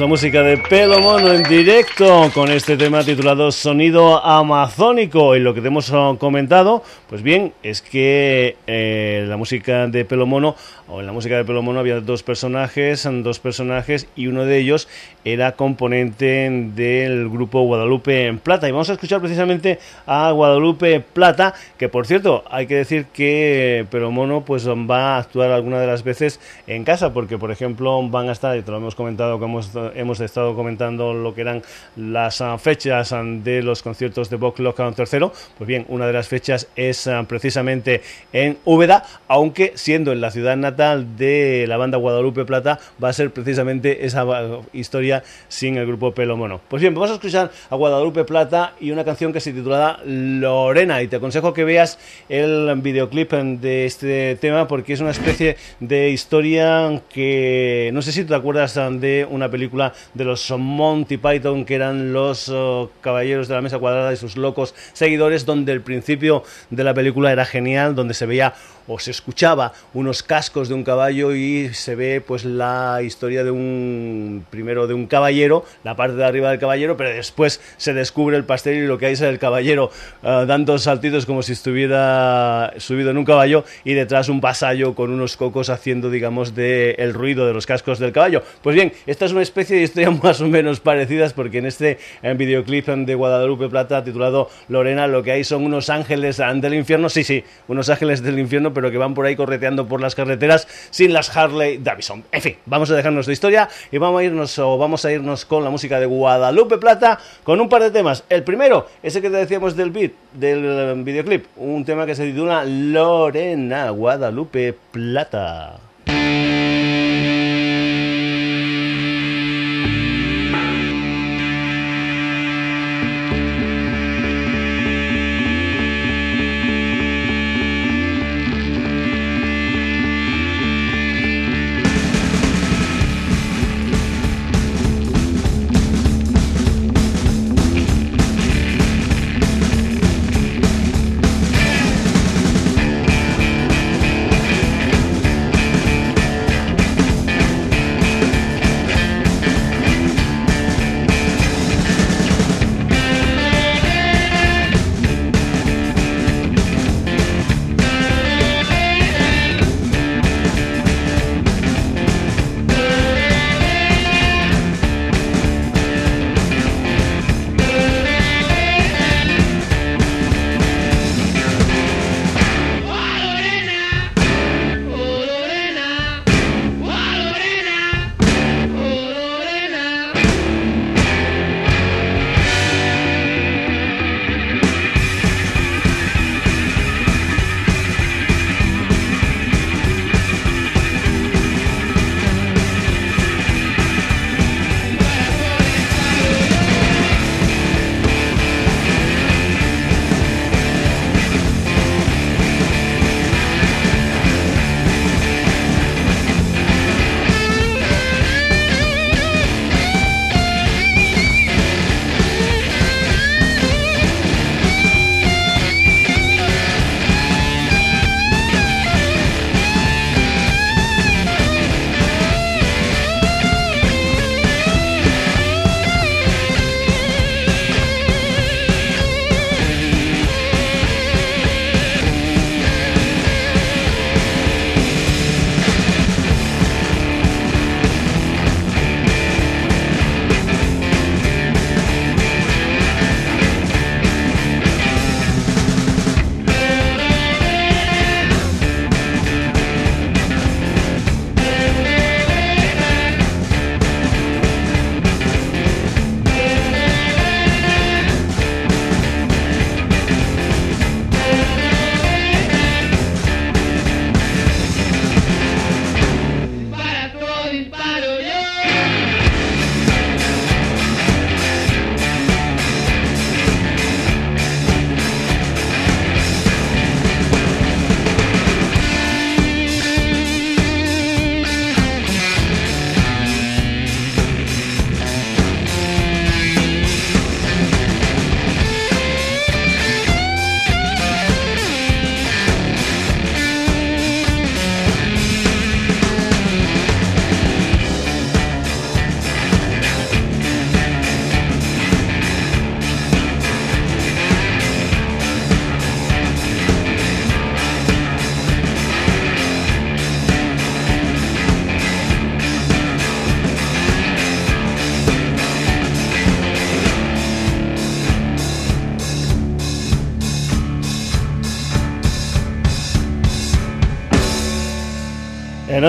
La 0.00 0.06
música 0.08 0.42
de 0.42 0.56
Pelo 0.56 0.98
Mono 1.00 1.32
en 1.32 1.44
directo 1.44 2.28
con 2.34 2.50
este 2.50 2.76
tema 2.76 3.04
titulado 3.04 3.52
Sonido 3.52 4.24
Amazónico. 4.24 5.36
Y 5.36 5.40
lo 5.40 5.54
que 5.54 5.60
te 5.60 5.68
hemos 5.68 5.92
comentado, 6.18 6.82
pues 7.08 7.22
bien, 7.22 7.52
es 7.62 7.80
que 7.80 8.56
eh, 8.66 9.24
la 9.28 9.36
música 9.36 9.86
de 9.86 10.04
Pelo 10.04 10.26
Mono, 10.26 10.56
en 11.00 11.06
la 11.06 11.12
música 11.12 11.36
de 11.36 11.44
Pelo 11.44 11.62
Mono 11.62 11.80
había 11.80 12.00
dos 12.00 12.22
personajes, 12.22 13.08
dos 13.22 13.38
personajes, 13.38 14.06
y 14.14 14.26
uno 14.26 14.44
de 14.44 14.58
ellos 14.58 14.88
era 15.24 15.52
componente 15.52 16.50
del 16.74 17.28
grupo 17.28 17.62
Guadalupe 17.62 18.26
en 18.26 18.38
Plata. 18.38 18.68
Y 18.68 18.72
vamos 18.72 18.90
a 18.90 18.92
escuchar 18.92 19.20
precisamente 19.20 19.78
a 20.06 20.30
Guadalupe 20.30 21.00
Plata, 21.00 21.54
que 21.78 21.88
por 21.88 22.06
cierto, 22.06 22.44
hay 22.50 22.66
que 22.66 22.76
decir 22.76 23.06
que 23.06 23.86
Pelo 23.90 24.10
Mono 24.10 24.44
pues 24.44 24.68
va 24.68 25.14
a 25.14 25.18
actuar 25.18 25.50
alguna 25.50 25.80
de 25.80 25.86
las 25.86 26.02
veces 26.04 26.40
en 26.66 26.84
casa, 26.84 27.12
porque 27.12 27.38
por 27.38 27.50
ejemplo 27.50 28.06
van 28.08 28.28
a 28.28 28.32
estar, 28.32 28.56
y 28.56 28.62
te 28.62 28.70
lo 28.70 28.76
hemos 28.76 28.94
comentado 28.94 29.42
hemos, 29.42 29.70
hemos 29.94 30.20
estado 30.20 30.54
comentando 30.54 31.14
lo 31.14 31.34
que 31.34 31.40
eran 31.40 31.62
las 31.96 32.40
ah, 32.40 32.56
fechas 32.58 33.12
ah, 33.12 33.22
de 33.24 33.62
los 33.62 33.82
conciertos 33.82 34.30
de 34.30 34.36
Box 34.36 34.60
Lockdown 34.60 34.94
tercero, 34.94 35.32
pues 35.58 35.66
bien, 35.66 35.86
una 35.88 36.06
de 36.06 36.12
las 36.12 36.28
fechas 36.28 36.68
es 36.76 37.06
ah, 37.06 37.24
precisamente 37.26 38.02
en 38.32 38.58
Úbeda, 38.64 39.04
aunque 39.28 39.72
siendo 39.74 40.12
en 40.12 40.20
la 40.20 40.30
ciudad 40.30 40.56
natal 40.56 40.83
de 40.96 41.66
la 41.68 41.76
banda 41.76 41.98
Guadalupe 41.98 42.44
Plata, 42.44 42.78
va 43.02 43.08
a 43.08 43.12
ser 43.12 43.32
precisamente 43.32 44.04
esa 44.04 44.24
historia 44.72 45.22
sin 45.48 45.76
el 45.76 45.86
grupo 45.86 46.12
Pelo 46.12 46.36
Mono. 46.36 46.60
Pues 46.68 46.82
bien, 46.82 46.94
vamos 46.94 47.10
a 47.10 47.14
escuchar 47.14 47.50
a 47.70 47.76
Guadalupe 47.76 48.24
Plata 48.24 48.74
y 48.80 48.90
una 48.90 49.04
canción 49.04 49.32
que 49.32 49.40
se 49.40 49.52
titula 49.52 50.00
Lorena, 50.04 51.02
y 51.02 51.08
te 51.08 51.16
aconsejo 51.16 51.52
que 51.52 51.64
veas 51.64 51.98
el 52.28 52.72
videoclip 52.82 53.32
de 53.32 53.86
este 53.86 54.36
tema 54.36 54.68
porque 54.68 54.92
es 54.92 55.00
una 55.00 55.10
especie 55.10 55.56
de 55.80 56.10
historia 56.10 57.02
que 57.08 57.90
no 57.92 58.02
sé 58.02 58.12
si 58.12 58.24
te 58.24 58.34
acuerdas 58.34 58.74
de 58.74 59.26
una 59.30 59.50
película 59.50 59.92
de 60.14 60.24
los 60.24 60.50
Monty 60.50 61.16
Python, 61.16 61.64
que 61.64 61.74
eran 61.74 62.12
los 62.12 62.48
oh, 62.48 62.90
caballeros 63.00 63.48
de 63.48 63.54
la 63.54 63.62
mesa 63.62 63.78
cuadrada 63.78 64.12
y 64.12 64.16
sus 64.16 64.36
locos 64.36 64.74
seguidores, 64.92 65.46
donde 65.46 65.72
el 65.72 65.80
principio 65.80 66.42
de 66.70 66.84
la 66.84 66.94
película 66.94 67.32
era 67.32 67.44
genial, 67.44 67.94
donde 67.94 68.14
se 68.14 68.26
veía 68.26 68.54
o 68.86 68.98
se 68.98 69.10
escuchaba 69.10 69.72
unos 69.94 70.22
cascos 70.22 70.68
de 70.68 70.74
un 70.74 70.84
caballo 70.84 71.34
y 71.34 71.72
se 71.74 71.94
ve 71.94 72.20
pues 72.20 72.44
la 72.44 73.00
historia 73.02 73.42
de 73.42 73.50
un 73.50 74.44
primero 74.50 74.86
de 74.86 74.94
un 74.94 75.06
caballero, 75.06 75.64
la 75.82 75.96
parte 75.96 76.16
de 76.16 76.24
arriba 76.24 76.50
del 76.50 76.58
caballero, 76.58 76.96
pero 76.96 77.10
después 77.10 77.60
se 77.76 77.94
descubre 77.94 78.36
el 78.36 78.44
pastel 78.44 78.76
y 78.76 78.86
lo 78.86 78.98
que 78.98 79.06
hay 79.06 79.14
es 79.14 79.20
el 79.20 79.38
caballero 79.38 79.90
ah, 80.22 80.44
dando 80.46 80.78
saltitos 80.78 81.26
como 81.26 81.42
si 81.42 81.52
estuviera 81.52 82.74
subido 82.78 83.10
en 83.10 83.18
un 83.18 83.24
caballo 83.24 83.64
y 83.84 83.94
detrás 83.94 84.28
un 84.28 84.40
vasallo 84.40 84.94
con 84.94 85.10
unos 85.10 85.36
cocos 85.36 85.70
haciendo 85.70 86.10
digamos 86.10 86.54
de 86.54 86.92
el 86.98 87.14
ruido 87.14 87.46
de 87.46 87.54
los 87.54 87.66
cascos 87.66 87.98
del 87.98 88.12
caballo. 88.12 88.42
Pues 88.62 88.76
bien, 88.76 88.92
esta 89.06 89.24
es 89.24 89.32
una 89.32 89.42
especie 89.42 89.76
de 89.76 89.82
historia 89.82 90.10
más 90.22 90.40
o 90.40 90.48
menos 90.48 90.80
parecidas 90.80 91.32
porque 91.32 91.58
en 91.58 91.66
este 91.66 91.98
videoclip 92.36 92.84
de 92.84 93.14
Guadalupe 93.14 93.68
Plata 93.68 94.04
titulado 94.04 94.50
Lorena 94.68 95.06
lo 95.06 95.22
que 95.22 95.32
hay 95.32 95.44
son 95.44 95.64
unos 95.64 95.88
ángeles 95.88 96.36
del 96.36 96.74
infierno, 96.74 97.08
sí, 97.08 97.24
sí, 97.24 97.44
unos 97.68 97.88
ángeles 97.88 98.22
del 98.22 98.38
infierno 98.38 98.73
pero 98.74 98.90
que 98.90 98.98
van 98.98 99.14
por 99.14 99.26
ahí 99.26 99.36
correteando 99.36 99.86
por 99.86 100.00
las 100.00 100.14
carreteras 100.14 100.68
sin 100.90 101.12
las 101.12 101.34
Harley 101.34 101.78
Davidson. 101.78 102.24
En 102.32 102.42
fin, 102.42 102.56
vamos 102.66 102.90
a 102.90 102.96
dejarnos 102.96 103.26
de 103.26 103.32
historia 103.32 103.68
y 103.90 103.98
vamos 103.98 104.20
a 104.20 104.24
irnos 104.24 104.58
o 104.58 104.76
vamos 104.76 105.04
a 105.04 105.12
irnos 105.12 105.44
con 105.44 105.64
la 105.64 105.70
música 105.70 106.00
de 106.00 106.06
Guadalupe 106.06 106.78
Plata 106.78 107.18
con 107.42 107.60
un 107.60 107.68
par 107.68 107.82
de 107.82 107.90
temas. 107.90 108.24
El 108.28 108.42
primero, 108.42 108.86
ese 109.02 109.22
que 109.22 109.30
te 109.30 109.36
decíamos 109.36 109.76
del 109.76 109.90
beat, 109.90 110.12
del 110.32 110.64
eh, 110.64 110.94
videoclip, 110.96 111.46
un 111.56 111.84
tema 111.84 112.06
que 112.06 112.14
se 112.14 112.26
titula 112.26 112.64
Lorena 112.64 113.90
Guadalupe 113.90 114.74
Plata. 114.90 115.83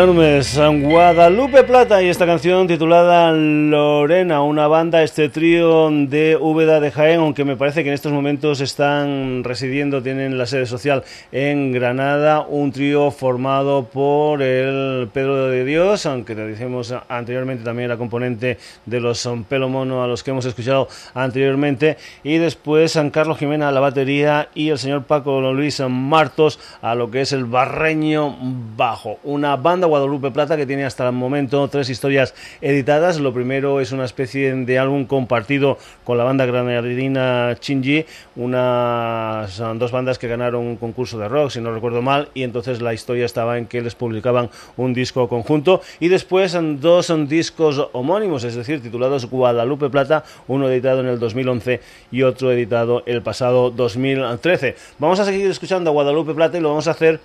Enormes. 0.05 0.59
Guadalupe 0.83 1.63
Plata 1.63 2.03
y 2.03 2.09
esta 2.09 2.27
canción 2.27 2.67
titulada 2.67 3.31
Lorena, 3.31 4.43
una 4.43 4.67
banda, 4.67 5.01
este 5.01 5.29
trío 5.29 5.89
de 5.89 6.37
Úbeda 6.39 6.79
de 6.79 6.91
Jaén, 6.91 7.21
aunque 7.21 7.43
me 7.43 7.55
parece 7.55 7.81
que 7.83 7.89
en 7.89 7.95
estos 7.95 8.11
momentos 8.11 8.61
están 8.61 9.43
residiendo, 9.43 10.03
tienen 10.03 10.37
la 10.37 10.45
sede 10.45 10.67
social 10.67 11.03
en 11.31 11.71
Granada, 11.71 12.41
un 12.47 12.71
trío 12.71 13.09
formado 13.09 13.85
por 13.85 14.43
el 14.43 15.07
Pedro 15.11 15.47
de 15.47 15.65
Dios, 15.65 16.05
aunque 16.05 16.35
te 16.35 16.45
dijimos 16.45 16.93
anteriormente 17.09 17.63
también 17.63 17.89
la 17.89 17.97
componente 17.97 18.59
de 18.85 18.99
los 18.99 19.27
Pelo 19.49 19.69
Mono 19.69 20.03
a 20.03 20.07
los 20.07 20.23
que 20.23 20.31
hemos 20.31 20.45
escuchado 20.45 20.87
anteriormente, 21.15 21.97
y 22.23 22.37
después 22.37 22.91
San 22.91 23.09
Carlos 23.09 23.39
Jimena 23.39 23.69
a 23.69 23.71
la 23.71 23.79
batería 23.79 24.49
y 24.53 24.69
el 24.69 24.77
señor 24.77 25.05
Paco 25.05 25.41
Luis 25.51 25.81
Martos 25.89 26.59
a 26.83 26.93
lo 26.93 27.09
que 27.09 27.21
es 27.21 27.31
el 27.31 27.45
barreño 27.45 28.35
bajo. 28.77 29.17
Una 29.23 29.55
banda 29.55 29.87
Guadalupe 29.95 30.29
Plata 30.29 30.57
que 30.57 30.65
tiene 30.65 30.83
hasta 30.83 31.07
el 31.07 31.13
momento 31.13 31.69
tres 31.69 31.89
historias 31.89 32.33
editadas. 32.59 33.17
Lo 33.21 33.33
primero 33.33 33.79
es 33.79 33.93
una 33.93 34.03
especie 34.03 34.53
de 34.53 34.77
álbum 34.77 35.05
compartido 35.05 35.77
con 36.03 36.17
la 36.17 36.25
banda 36.25 36.45
granadina 36.45 37.55
Chinji, 37.57 38.05
unas 38.35 39.51
son 39.51 39.79
dos 39.79 39.93
bandas 39.93 40.19
que 40.19 40.27
ganaron 40.27 40.65
un 40.65 40.75
concurso 40.75 41.17
de 41.17 41.29
rock, 41.29 41.51
si 41.51 41.61
no 41.61 41.73
recuerdo 41.73 42.01
mal, 42.01 42.27
y 42.33 42.43
entonces 42.43 42.81
la 42.81 42.93
historia 42.93 43.25
estaba 43.25 43.57
en 43.57 43.67
que 43.67 43.81
les 43.81 43.95
publicaban 43.95 44.49
un 44.75 44.93
disco 44.93 45.29
conjunto 45.29 45.79
y 46.01 46.09
después 46.09 46.57
dos 46.81 47.05
son 47.05 47.29
discos 47.29 47.87
homónimos, 47.93 48.43
es 48.43 48.55
decir, 48.55 48.81
titulados 48.81 49.29
Guadalupe 49.29 49.89
Plata, 49.89 50.25
uno 50.49 50.69
editado 50.69 50.99
en 50.99 51.07
el 51.07 51.19
2011 51.19 51.79
y 52.11 52.23
otro 52.23 52.51
editado 52.51 53.01
el 53.05 53.21
pasado 53.21 53.71
2013. 53.71 54.75
Vamos 54.99 55.21
a 55.21 55.25
seguir 55.25 55.49
escuchando 55.49 55.89
a 55.89 55.93
Guadalupe 55.93 56.33
Plata 56.33 56.57
y 56.57 56.61
lo 56.61 56.67
vamos 56.67 56.89
a 56.89 56.91
hacer 56.91 57.21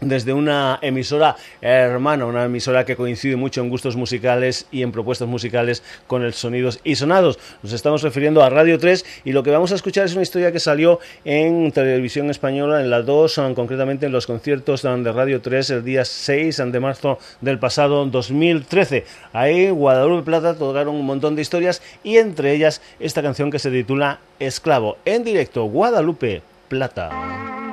desde 0.00 0.32
una 0.32 0.78
emisora 0.82 1.36
hermana, 1.60 2.26
una 2.26 2.44
emisora 2.44 2.84
que 2.84 2.96
coincide 2.96 3.36
mucho 3.36 3.60
en 3.60 3.68
gustos 3.68 3.96
musicales 3.96 4.66
y 4.70 4.82
en 4.82 4.92
propuestas 4.92 5.28
musicales 5.28 5.82
con 6.06 6.22
el 6.22 6.34
Sonidos 6.34 6.80
y 6.84 6.96
Sonados. 6.96 7.38
Nos 7.62 7.72
estamos 7.72 8.02
refiriendo 8.02 8.42
a 8.42 8.50
Radio 8.50 8.78
3 8.78 9.04
y 9.24 9.32
lo 9.32 9.42
que 9.42 9.50
vamos 9.50 9.72
a 9.72 9.74
escuchar 9.74 10.04
es 10.04 10.12
una 10.12 10.22
historia 10.22 10.52
que 10.52 10.60
salió 10.60 11.00
en 11.24 11.72
televisión 11.72 12.30
española 12.30 12.80
en 12.80 12.90
la 12.90 13.02
2, 13.02 13.40
concretamente 13.54 14.06
en 14.06 14.12
los 14.12 14.26
conciertos 14.26 14.82
de 14.82 15.12
Radio 15.12 15.40
3 15.40 15.70
el 15.70 15.84
día 15.84 16.04
6 16.04 16.62
de 16.66 16.80
marzo 16.80 17.18
del 17.40 17.58
pasado 17.58 18.04
2013. 18.06 19.04
Ahí 19.32 19.70
Guadalupe 19.70 20.24
Plata 20.24 20.54
tocaron 20.54 20.94
un 20.94 21.06
montón 21.06 21.36
de 21.36 21.42
historias 21.42 21.82
y 22.02 22.16
entre 22.16 22.52
ellas 22.52 22.80
esta 23.00 23.22
canción 23.22 23.50
que 23.50 23.58
se 23.58 23.70
titula 23.70 24.20
Esclavo. 24.38 24.98
En 25.04 25.24
directo, 25.24 25.64
Guadalupe 25.64 26.42
Plata. 26.68 27.67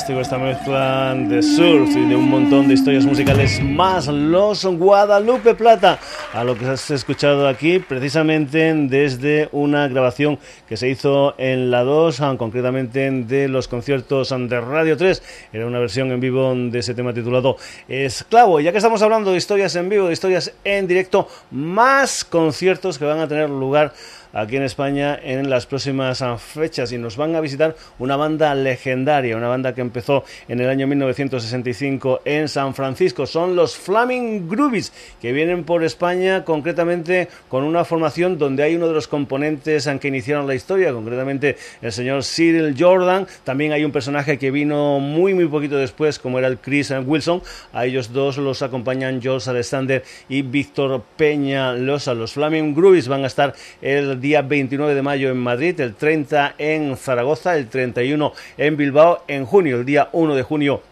Fantástico 0.00 0.20
esta 0.22 0.38
mezcla 0.38 1.14
de 1.14 1.42
surf 1.42 1.90
y 1.90 2.08
de 2.08 2.16
un 2.16 2.30
montón 2.30 2.68
de 2.68 2.74
historias 2.74 3.04
musicales 3.04 3.62
más. 3.62 4.06
Los 4.06 4.64
Guadalupe 4.64 5.54
Plata, 5.54 5.98
a 6.32 6.42
lo 6.42 6.56
que 6.56 6.64
has 6.64 6.90
escuchado 6.90 7.46
aquí, 7.46 7.80
precisamente 7.80 8.72
desde 8.72 9.50
una 9.52 9.88
grabación 9.88 10.38
que 10.66 10.78
se 10.78 10.88
hizo 10.88 11.34
en 11.36 11.70
la 11.70 11.82
2, 11.82 12.20
ah, 12.22 12.34
concretamente 12.38 13.10
de 13.10 13.48
los 13.48 13.68
conciertos 13.68 14.30
de 14.30 14.60
Radio 14.60 14.96
3. 14.96 15.22
Era 15.52 15.66
una 15.66 15.78
versión 15.78 16.10
en 16.12 16.20
vivo 16.20 16.54
de 16.54 16.78
ese 16.78 16.94
tema 16.94 17.12
titulado 17.12 17.58
Esclavo. 17.86 18.58
Ya 18.60 18.72
que 18.72 18.78
estamos 18.78 19.02
hablando 19.02 19.32
de 19.32 19.36
historias 19.36 19.76
en 19.76 19.90
vivo, 19.90 20.06
de 20.06 20.14
historias 20.14 20.54
en 20.64 20.86
directo, 20.86 21.28
más 21.50 22.24
conciertos 22.24 22.98
que 22.98 23.04
van 23.04 23.20
a 23.20 23.28
tener 23.28 23.50
lugar 23.50 23.92
aquí 24.32 24.56
en 24.56 24.62
España 24.62 25.18
en 25.22 25.50
las 25.50 25.66
próximas 25.66 26.22
ah, 26.22 26.38
fechas 26.38 26.92
y 26.92 26.98
nos 26.98 27.16
van 27.16 27.34
a 27.34 27.40
visitar 27.40 27.76
una 27.98 28.16
banda 28.16 28.54
legendaria, 28.54 29.36
una 29.36 29.48
banda 29.48 29.74
que 29.74 29.80
empezó 29.80 30.24
en 30.48 30.60
el 30.60 30.68
año 30.68 30.86
1965 30.86 32.22
en 32.24 32.48
San 32.48 32.74
Francisco. 32.74 33.26
Son 33.26 33.56
los 33.56 33.76
Flaming 33.76 34.48
Groovies 34.48 34.92
que 35.20 35.32
vienen 35.32 35.64
por 35.64 35.84
España 35.84 36.44
concretamente 36.44 37.28
con 37.48 37.64
una 37.64 37.84
formación 37.84 38.38
donde 38.38 38.62
hay 38.62 38.76
uno 38.76 38.88
de 38.88 38.94
los 38.94 39.08
componentes 39.08 39.88
que 40.00 40.08
iniciaron 40.08 40.46
la 40.46 40.54
historia, 40.54 40.92
concretamente 40.92 41.56
el 41.82 41.92
señor 41.92 42.24
Cyril 42.24 42.74
Jordan. 42.78 43.26
También 43.44 43.72
hay 43.72 43.84
un 43.84 43.92
personaje 43.92 44.38
que 44.38 44.50
vino 44.50 45.00
muy 45.00 45.34
muy 45.34 45.46
poquito 45.46 45.76
después 45.76 46.18
como 46.18 46.38
era 46.38 46.48
el 46.48 46.58
Chris 46.58 46.92
Wilson. 47.04 47.42
A 47.72 47.86
ellos 47.86 48.12
dos 48.12 48.38
los 48.38 48.62
acompañan 48.62 49.20
George 49.20 49.50
Alexander 49.50 50.02
y 50.28 50.42
Víctor 50.42 51.02
Peña 51.16 51.72
Losa. 51.72 52.14
Los 52.14 52.32
Flaming 52.32 52.74
Groovies 52.74 53.08
van 53.08 53.24
a 53.24 53.26
estar 53.26 53.54
el 53.80 54.19
día 54.20 54.42
29 54.42 54.94
de 54.94 55.02
mayo 55.02 55.30
en 55.30 55.38
Madrid, 55.38 55.80
el 55.80 55.94
30 55.94 56.54
en 56.58 56.96
Zaragoza, 56.96 57.56
el 57.56 57.68
31 57.68 58.32
en 58.56 58.76
Bilbao, 58.76 59.22
en 59.28 59.46
junio, 59.46 59.78
el 59.78 59.84
día 59.84 60.08
1 60.12 60.34
de 60.34 60.42
junio 60.42 60.82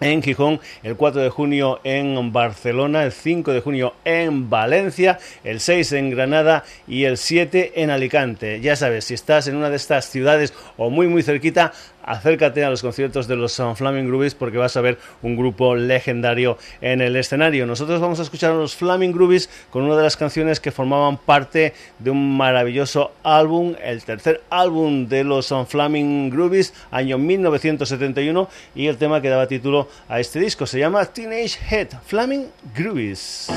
en 0.00 0.22
Gijón, 0.22 0.60
el 0.82 0.96
4 0.96 1.22
de 1.22 1.30
junio 1.30 1.80
en 1.84 2.32
Barcelona, 2.32 3.04
el 3.04 3.12
5 3.12 3.52
de 3.52 3.60
junio 3.60 3.94
en 4.04 4.50
Valencia, 4.50 5.18
el 5.44 5.60
6 5.60 5.92
en 5.92 6.10
Granada 6.10 6.64
y 6.86 7.04
el 7.04 7.16
7 7.16 7.72
en 7.76 7.90
Alicante. 7.90 8.60
Ya 8.60 8.76
sabes, 8.76 9.04
si 9.04 9.14
estás 9.14 9.46
en 9.46 9.56
una 9.56 9.70
de 9.70 9.76
estas 9.76 10.06
ciudades 10.10 10.52
o 10.76 10.90
muy 10.90 11.08
muy 11.08 11.22
cerquita, 11.22 11.72
acércate 12.04 12.64
a 12.64 12.70
los 12.70 12.82
conciertos 12.82 13.26
de 13.26 13.36
los 13.36 13.60
Flaming 13.76 14.06
Groovies 14.06 14.34
porque 14.34 14.58
vas 14.58 14.76
a 14.76 14.80
ver 14.80 14.98
un 15.22 15.36
grupo 15.36 15.74
legendario 15.74 16.58
en 16.80 17.00
el 17.00 17.16
escenario. 17.16 17.66
Nosotros 17.66 18.00
vamos 18.00 18.20
a 18.20 18.22
escuchar 18.22 18.52
a 18.52 18.56
los 18.56 18.76
Flaming 18.76 19.12
Groovies 19.12 19.48
con 19.70 19.84
una 19.84 19.96
de 19.96 20.02
las 20.02 20.16
canciones 20.16 20.60
que 20.60 20.70
formaban 20.70 21.16
parte 21.16 21.72
de 21.98 22.10
un 22.10 22.36
maravilloso 22.36 23.12
álbum, 23.22 23.74
el 23.82 24.04
tercer 24.04 24.42
álbum 24.50 25.08
de 25.08 25.24
los 25.24 25.52
Flaming 25.68 26.30
Groovies, 26.30 26.74
año 26.90 27.18
1971, 27.18 28.48
y 28.74 28.86
el 28.86 28.98
tema 28.98 29.20
que 29.20 29.28
daba 29.28 29.46
título 29.46 29.83
a 30.08 30.20
este 30.20 30.40
disco. 30.40 30.66
Se 30.66 30.78
llama 30.78 31.04
Teenage 31.04 31.58
Head 31.70 31.88
Flaming 32.06 32.50
Groovies. 32.74 33.48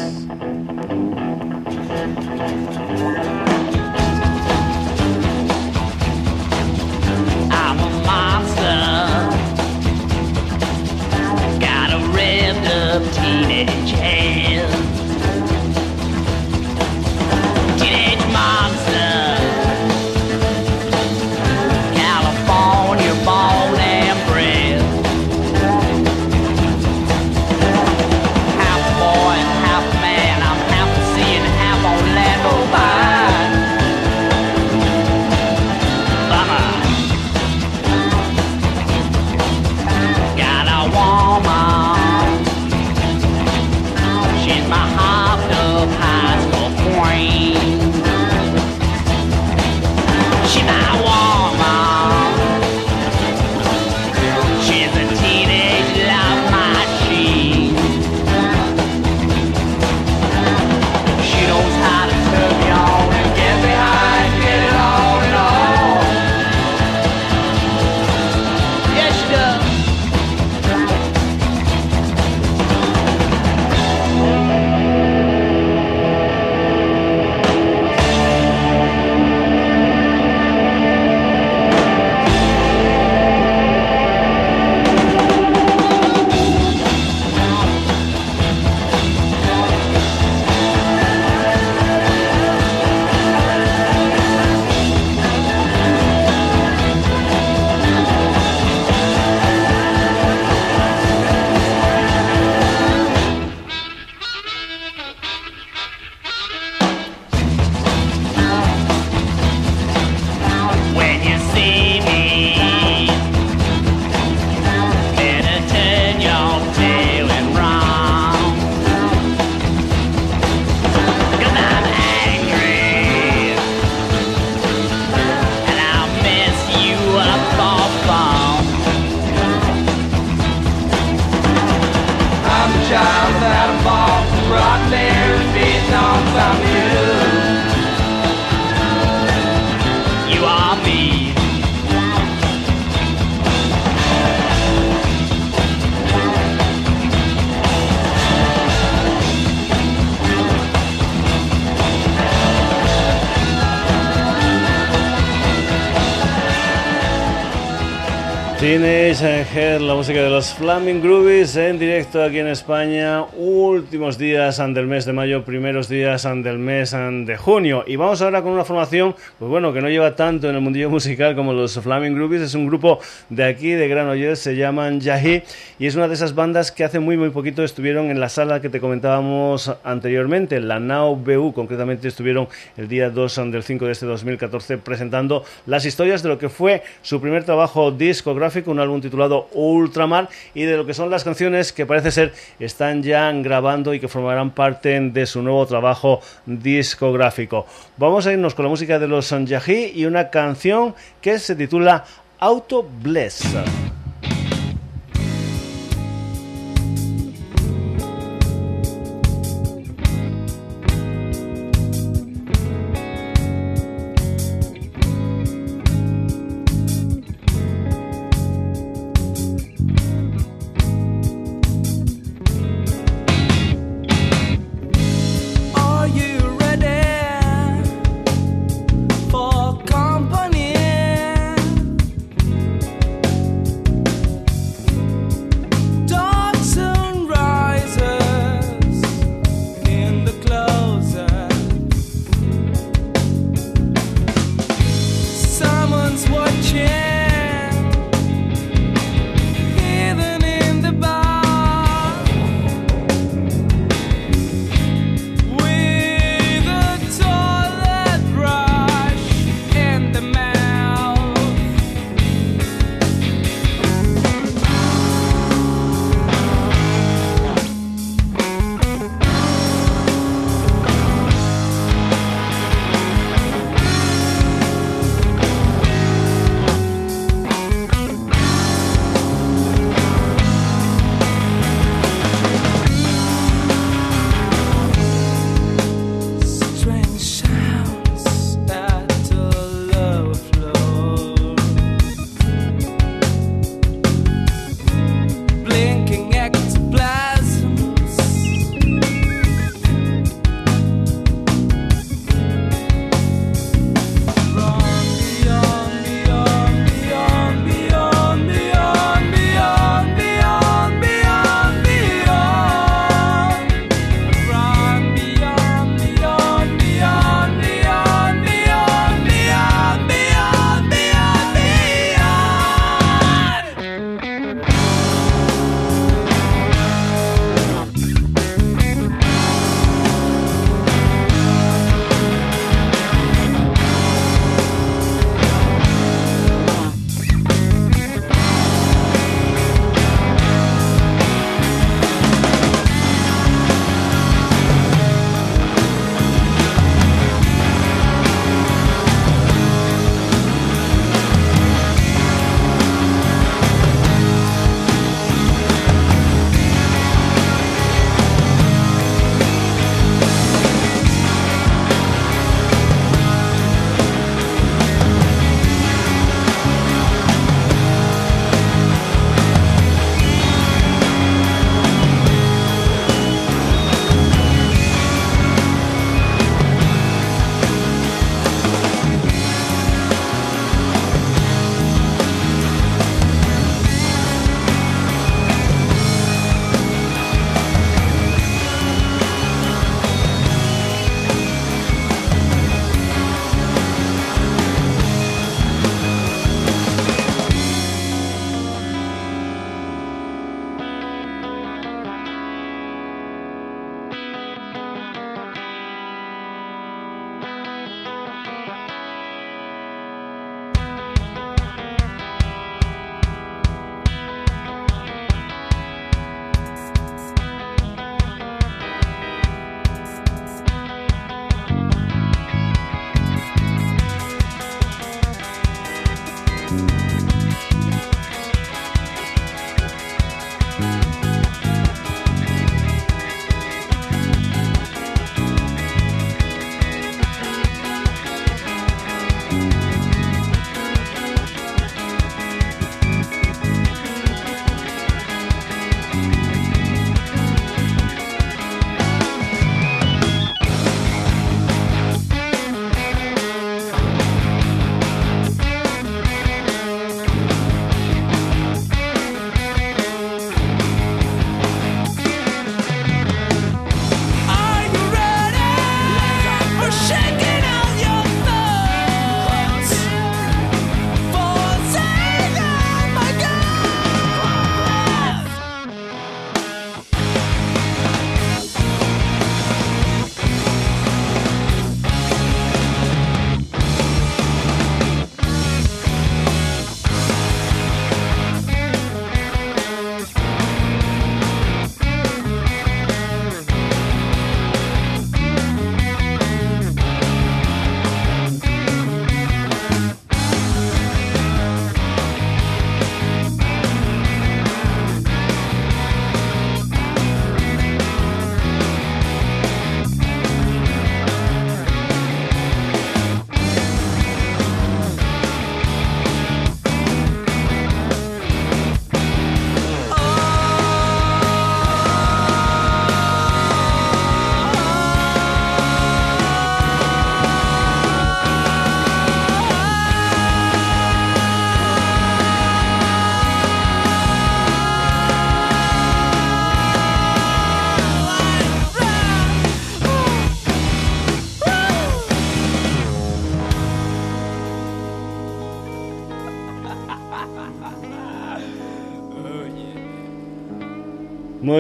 La 158.68 159.96
música 159.96 160.22
de 160.22 160.30
los 160.30 160.54
Flaming 160.56 161.02
Groovies 161.02 161.56
en 161.56 161.80
directo 161.80 162.22
aquí 162.22 162.40
en 162.40 162.48
España, 162.48 163.24
últimos 163.38 164.18
días 164.18 164.58
del 164.58 164.88
mes 164.88 165.06
de 165.06 165.14
mayo, 165.14 165.46
primeros 165.46 165.88
días 165.88 166.24
del 166.24 166.60
mes 166.60 166.92
de 166.92 167.38
junio. 167.38 167.86
Y 167.88 167.96
vamos 167.96 168.22
ahora 168.22 168.42
con 168.42 168.52
una 168.52 168.66
formación, 168.66 169.16
pues 169.40 169.50
bueno, 169.50 169.72
que 169.72 169.80
no 169.80 169.88
lleva 169.88 170.18
tanto 170.18 170.50
en 170.50 170.56
el 170.56 170.62
mundillo 170.62 170.90
musical 170.90 171.34
como 171.34 171.54
los 171.54 171.80
Flaming 171.80 172.14
Groovies, 172.14 172.42
es 172.42 172.56
un 172.56 172.68
grupo 172.68 173.00
de 173.30 173.46
aquí, 173.46 173.70
de 173.70 173.88
Granollers, 173.88 174.40
se 174.40 174.58
llaman 174.58 175.00
Yahi, 175.00 175.44
y 175.80 175.86
es 175.86 175.96
una 175.96 176.10
de 176.10 176.16
esas 176.16 176.36
bandas 176.36 176.74
que 176.74 176.84
hace 176.84 177.00
muy 177.00 177.16
muy 177.16 177.30
poquito 177.30 177.64
estuvieron 177.64 178.12
en 178.12 178.20
la 178.20 178.28
sala 178.28 178.60
que 178.60 178.68
te 178.68 178.82
comentábamos 178.82 179.72
anteriormente, 179.86 180.60
la 180.60 180.82
Now 180.82 181.16
BU, 181.16 181.54
concretamente 181.54 182.10
estuvieron 182.10 182.50
el 182.76 182.90
día 182.90 183.10
2 183.10 183.50
del 183.50 183.64
5 183.64 183.86
de 183.86 183.92
este 183.94 184.06
2014 184.06 184.78
presentando 184.78 185.46
las 185.66 185.86
historias 185.86 186.22
de 186.22 186.30
lo 186.30 186.38
que 186.38 186.50
fue 186.50 186.84
su 187.02 187.22
primer 187.22 187.46
trabajo 187.46 187.92
discográfico, 187.92 188.57
un 188.66 188.80
álbum 188.80 189.02
titulado 189.02 189.48
Ultramar 189.54 190.30
y 190.54 190.64
de 190.64 190.78
lo 190.78 190.86
que 190.86 190.94
son 190.94 191.10
las 191.10 191.24
canciones 191.24 191.72
que 191.72 191.86
parece 191.86 192.12
ser 192.12 192.34
están 192.60 193.04
ya 193.04 193.32
grabando 193.32 193.94
y 193.94 194.00
que 194.00 194.08
formarán 194.08 194.52
parte 194.52 195.00
de 195.00 195.26
su 195.26 195.42
nuevo 195.42 195.66
trabajo 195.66 196.22
discográfico. 196.46 197.66
Vamos 197.98 198.26
a 198.28 198.34
irnos 198.34 198.56
con 198.56 198.66
la 198.66 198.70
música 198.70 199.00
de 199.00 199.08
los 199.08 199.28
Sanjahi 199.28 199.92
y 199.96 200.06
una 200.06 200.30
canción 200.30 200.96
que 201.22 201.40
se 201.40 201.56
titula 201.56 202.04
Auto 202.40 202.88
Bless. 203.02 203.44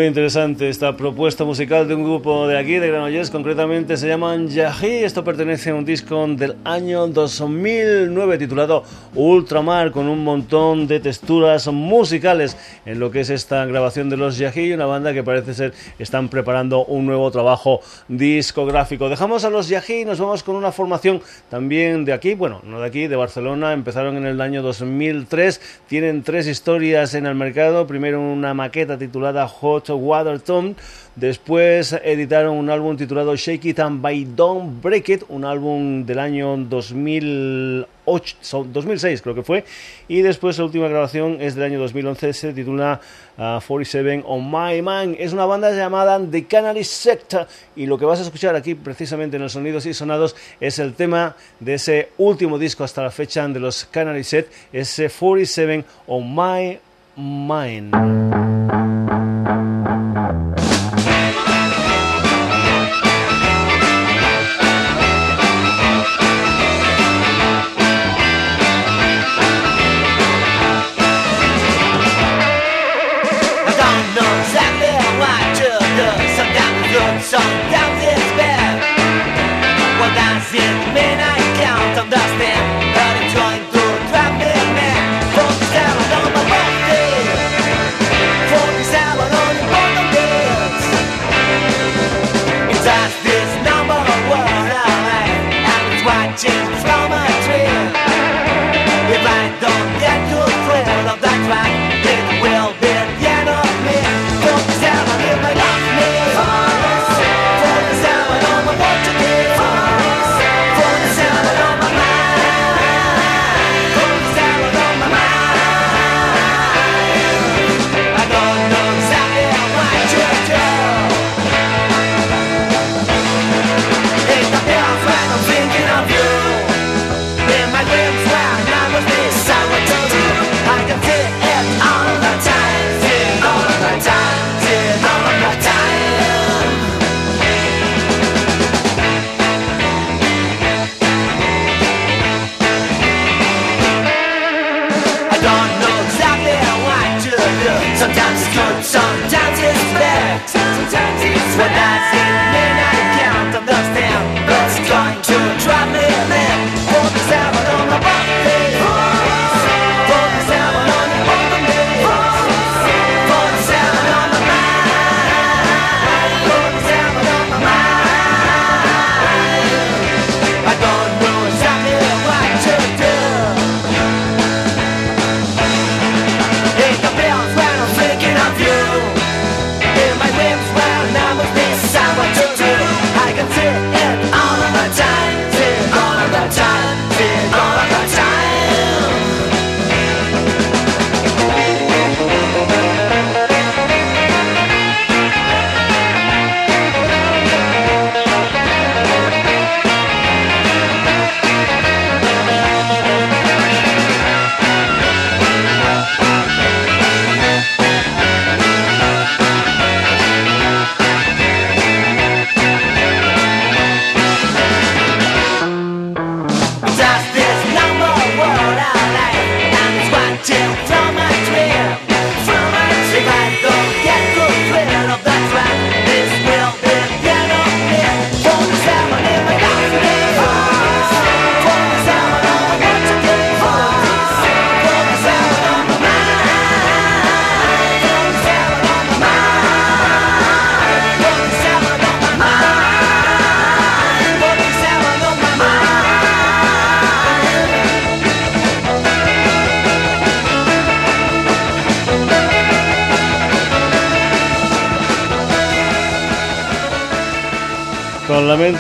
Interesante 0.07 0.69
esta 0.69 0.95
propuesta 0.95 1.43
musical 1.43 1.85
de 1.85 1.93
un 1.93 2.03
grupo 2.03 2.47
de 2.47 2.57
aquí, 2.57 2.75
de 2.75 2.87
Granollers, 2.87 3.29
concretamente 3.29 3.97
se 3.97 4.07
llaman 4.07 4.47
Yahi. 4.47 5.03
Esto 5.03 5.21
pertenece 5.21 5.71
a 5.71 5.75
un 5.75 5.83
disco 5.83 6.25
del 6.27 6.55
año 6.63 7.07
2009 7.07 8.37
titulado 8.37 8.83
Ultramar, 9.15 9.91
con 9.91 10.07
un 10.07 10.23
montón 10.23 10.87
de 10.87 11.01
texturas 11.01 11.67
musicales 11.67 12.55
en 12.85 12.99
lo 12.99 13.11
que 13.11 13.19
es 13.19 13.29
esta 13.29 13.65
grabación 13.65 14.09
de 14.09 14.15
los 14.15 14.37
Yahi, 14.37 14.71
una 14.71 14.85
banda 14.85 15.13
que 15.13 15.23
parece 15.23 15.53
ser 15.53 15.73
están 15.99 16.29
preparando 16.29 16.85
un 16.85 17.05
nuevo 17.05 17.29
trabajo 17.29 17.81
discográfico. 18.07 19.09
Dejamos 19.09 19.43
a 19.43 19.49
los 19.49 19.67
Yahi 19.67 20.01
y 20.01 20.05
nos 20.05 20.21
vamos 20.21 20.41
con 20.41 20.55
una 20.55 20.71
formación 20.71 21.21
también 21.49 22.05
de 22.05 22.13
aquí, 22.13 22.33
bueno, 22.33 22.61
no 22.63 22.79
de 22.79 22.87
aquí, 22.87 23.07
de 23.07 23.17
Barcelona. 23.17 23.73
Empezaron 23.73 24.15
en 24.15 24.25
el 24.25 24.39
año 24.39 24.61
2003, 24.61 25.59
tienen 25.87 26.23
tres 26.23 26.47
historias 26.47 27.13
en 27.13 27.25
el 27.25 27.35
mercado. 27.35 27.85
Primero 27.87 28.21
una 28.21 28.53
maqueta 28.53 28.97
titulada 28.97 29.47
Hot 29.49 29.96
Waterton. 29.97 30.75
Después 31.17 31.93
editaron 32.03 32.57
un 32.57 32.69
álbum 32.69 32.95
titulado 32.95 33.35
Shake 33.35 33.65
It 33.65 33.79
and 33.79 34.03
By 34.03 34.23
Don't 34.35 34.83
Break 34.83 35.09
It, 35.09 35.23
un 35.29 35.45
álbum 35.45 36.05
del 36.05 36.19
año 36.19 36.55
2008, 36.57 38.67
2006 38.71 39.23
creo 39.23 39.33
que 39.33 39.41
fue. 39.41 39.65
Y 40.07 40.21
después 40.21 40.59
la 40.59 40.65
última 40.65 40.87
grabación 40.87 41.41
es 41.41 41.55
del 41.55 41.63
año 41.63 41.79
2011, 41.79 42.33
se 42.33 42.53
titula 42.53 43.01
47 43.35 44.25
uh, 44.25 44.31
on 44.31 44.51
My 44.51 44.79
Mind. 44.83 45.15
Es 45.17 45.33
una 45.33 45.45
banda 45.45 45.71
llamada 45.71 46.21
The 46.29 46.45
Canary 46.45 46.83
Sector 46.83 47.47
y 47.75 47.87
lo 47.87 47.97
que 47.97 48.05
vas 48.05 48.19
a 48.19 48.21
escuchar 48.21 48.55
aquí 48.55 48.75
precisamente 48.75 49.37
en 49.37 49.41
los 49.41 49.53
sonidos 49.53 49.87
y 49.87 49.95
sonados 49.95 50.35
es 50.59 50.77
el 50.77 50.93
tema 50.93 51.35
de 51.59 51.73
ese 51.73 52.09
último 52.19 52.59
disco 52.59 52.83
hasta 52.83 53.01
la 53.01 53.09
fecha 53.09 53.47
de 53.47 53.59
los 53.59 53.85
Canary 53.85 54.23
Set, 54.23 54.51
ese 54.71 55.09
47 55.09 55.83
on 56.05 56.35
My 56.35 56.77
Mind. 57.15 58.86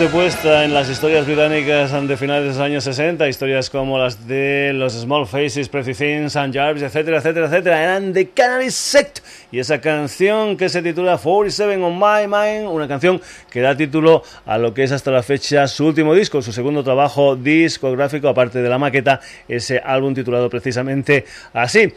En 0.07 0.73
las 0.73 0.89
historias 0.89 1.25
británicas 1.25 1.91
de 2.07 2.15
finales 2.15 2.43
de 2.43 2.49
los 2.49 2.59
años 2.59 2.85
60, 2.85 3.27
historias 3.27 3.69
como 3.69 3.99
las 3.99 4.25
de 4.25 4.71
los 4.73 4.93
Small 4.93 5.27
Faces, 5.27 5.67
Pretty 5.67 5.93
Things, 5.93 6.37
and 6.37 6.53
Jarvis, 6.53 6.81
etcétera, 6.81 7.17
etcétera, 7.17 7.47
etcétera, 7.47 7.83
eran 7.83 8.13
de 8.13 8.29
Canary 8.29 8.71
Sect 8.71 9.19
y 9.51 9.59
esa 9.59 9.81
canción 9.81 10.55
que 10.55 10.69
se 10.69 10.81
titula 10.81 11.17
47 11.17 11.83
on 11.83 11.99
My 11.99 12.25
Mind, 12.25 12.69
una 12.69 12.87
canción 12.87 13.19
que 13.51 13.59
da 13.59 13.75
título 13.75 14.23
a 14.45 14.57
lo 14.57 14.73
que 14.73 14.83
es 14.83 14.93
hasta 14.93 15.11
la 15.11 15.23
fecha 15.23 15.67
su 15.67 15.85
último 15.85 16.15
disco, 16.15 16.41
su 16.41 16.53
segundo 16.53 16.85
trabajo 16.85 17.35
discográfico, 17.35 18.29
aparte 18.29 18.61
de 18.61 18.69
la 18.69 18.77
maqueta, 18.77 19.19
ese 19.49 19.79
álbum 19.79 20.13
titulado 20.13 20.49
precisamente 20.49 21.25
así. 21.51 21.91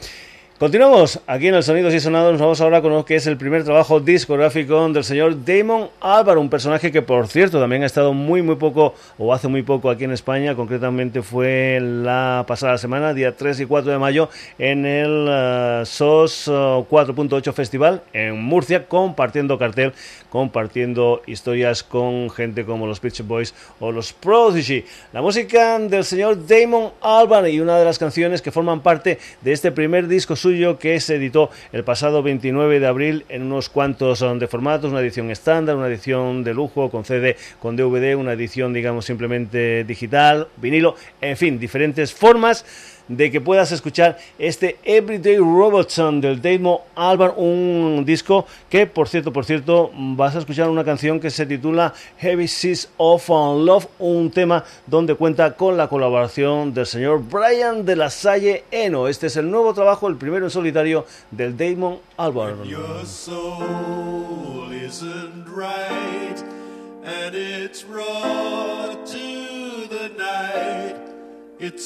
Continuamos 0.61 1.21
aquí 1.27 1.49
en 1.49 1.55
el 1.55 1.63
Sonidos 1.63 1.95
y 1.95 2.01
Sonados. 2.01 2.33
Nos 2.33 2.41
vamos 2.43 2.61
ahora 2.61 2.83
con 2.83 2.93
lo 2.93 3.03
que 3.07 3.17
es 3.17 3.27
el 3.27 3.39
primer 3.39 3.65
trabajo 3.65 3.99
discográfico 3.99 4.87
del 4.91 5.05
señor 5.05 5.43
Damon 5.43 5.89
Albarn, 6.03 6.39
un 6.39 6.51
personaje 6.51 6.93
que, 6.93 7.01
por 7.01 7.29
cierto, 7.29 7.59
también 7.59 7.83
ha 7.83 7.87
estado 7.87 8.13
muy, 8.13 8.43
muy 8.43 8.57
poco, 8.57 8.95
o 9.17 9.33
hace 9.33 9.49
muy 9.49 9.63
poco 9.63 9.89
aquí 9.89 10.05
en 10.05 10.13
España. 10.13 10.55
Concretamente 10.55 11.23
fue 11.23 11.79
la 11.81 12.45
pasada 12.47 12.77
semana, 12.77 13.15
día 13.15 13.35
3 13.35 13.61
y 13.61 13.65
4 13.65 13.91
de 13.91 13.99
mayo, 13.99 14.29
en 14.59 14.85
el 14.85 15.29
uh, 15.31 15.87
SOS 15.87 16.49
4.8 16.49 17.49
uh, 17.49 17.53
Festival 17.55 18.03
en 18.13 18.43
Murcia, 18.43 18.87
compartiendo 18.87 19.59
cartel, 19.59 19.95
compartiendo 20.29 21.23
historias 21.27 21.83
con 21.83 22.29
gente 22.29 22.67
como 22.67 22.87
los 22.87 23.01
Pitch 23.01 23.23
Boys 23.23 23.55
o 23.79 23.93
los 23.93 24.13
Prodigy. 24.13 24.85
La 25.15 25.23
música 25.23 25.79
del 25.79 26.05
señor 26.05 26.47
Damon 26.47 26.91
Albarn 27.01 27.49
y 27.49 27.61
una 27.61 27.79
de 27.79 27.87
las 27.87 27.99
canciones 27.99 28.43
que 28.43 28.51
forman 28.51 28.83
parte 28.83 29.19
de 29.41 29.53
este 29.53 29.73
primer 29.73 30.07
disco 30.07 30.37
suyo 30.37 30.50
que 30.79 30.99
se 31.01 31.17
editó 31.17 31.51
el 31.73 31.85
pasado 31.85 32.23
29 32.23 32.81
de 32.81 32.87
abril 32.87 33.25
en 33.29 33.43
unos 33.43 33.69
cuantos 33.69 34.21
um, 34.23 34.39
de 34.39 34.49
formatos, 34.49 34.91
una 34.91 35.01
edición 35.01 35.31
estándar, 35.31 35.77
una 35.77 35.87
edición 35.87 36.43
de 36.43 36.55
lujo 36.55 36.91
con 36.91 37.05
CD, 37.05 37.37
con 37.61 37.77
DVD, 37.77 38.17
una 38.17 38.33
edición 38.33 38.73
digamos 38.73 39.05
simplemente 39.05 39.85
digital, 39.85 40.49
vinilo, 40.57 40.97
en 41.21 41.37
fin, 41.37 41.59
diferentes 41.59 42.13
formas 42.13 42.65
de 43.11 43.31
que 43.31 43.41
puedas 43.41 43.73
escuchar 43.73 44.17
este 44.39 44.79
Everyday 44.85 45.39
Robots 45.39 45.97
del 45.97 46.41
Damo 46.41 46.87
Albarn, 46.95 47.35
un 47.37 48.05
disco 48.07 48.47
que, 48.69 48.87
por 48.87 49.09
cierto, 49.09 49.33
por 49.33 49.45
cierto, 49.45 49.91
vas 49.93 50.37
a 50.37 50.39
escuchar 50.39 50.71
una 50.71 50.85
canción 50.85 51.19
que 51.19 51.29
se 51.29 51.45
titula 51.45 51.93
Heavy 52.19 52.47
Seas 52.47 52.89
of 52.97 53.29
Love, 53.29 53.89
un 53.99 54.31
tema 54.31 54.65
donde 54.87 55.17
cuenta 55.17 55.55
con 55.57 55.77
la 55.77 55.89
colaboración 55.89 56.73
del 56.73 56.87
señor 56.87 57.23
Brian 57.29 57.85
de 57.85 57.97
la 57.97 58.11
Salle 58.11 58.65
Eno. 58.71 59.09
Este 59.09 59.27
es 59.27 59.37
el 59.37 59.51
nuevo 59.51 59.75
trabajo, 59.75 60.07
el 60.07 60.17
primero 60.17 60.47
en 60.47 60.51
solitario 60.51 61.05
del 61.33 61.57
Damon 61.57 61.99
Albarn. 62.17 62.63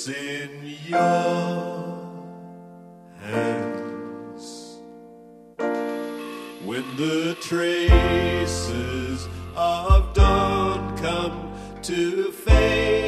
In 0.06 0.50
your 0.86 1.02
hands. 3.20 4.78
When 6.64 6.84
the 6.96 7.36
traces 7.40 9.28
of 9.56 10.14
dawn 10.14 10.96
come 10.98 11.52
to 11.82 12.30
fade 12.30 13.03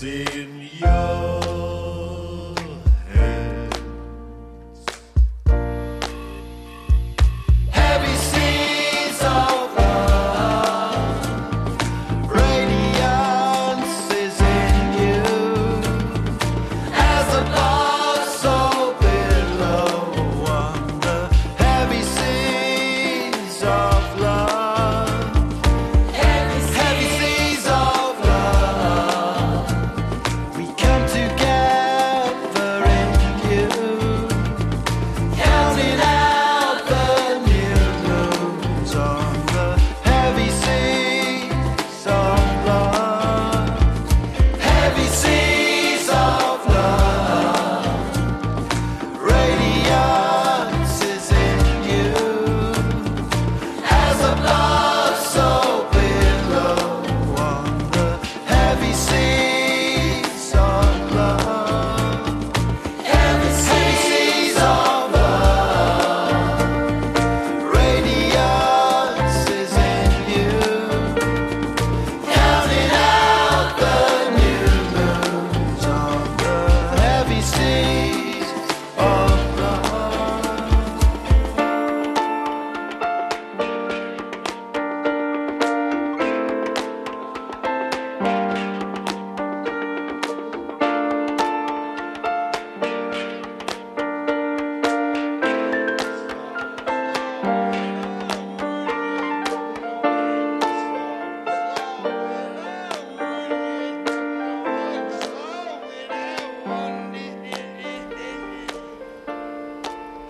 It's 0.00 0.57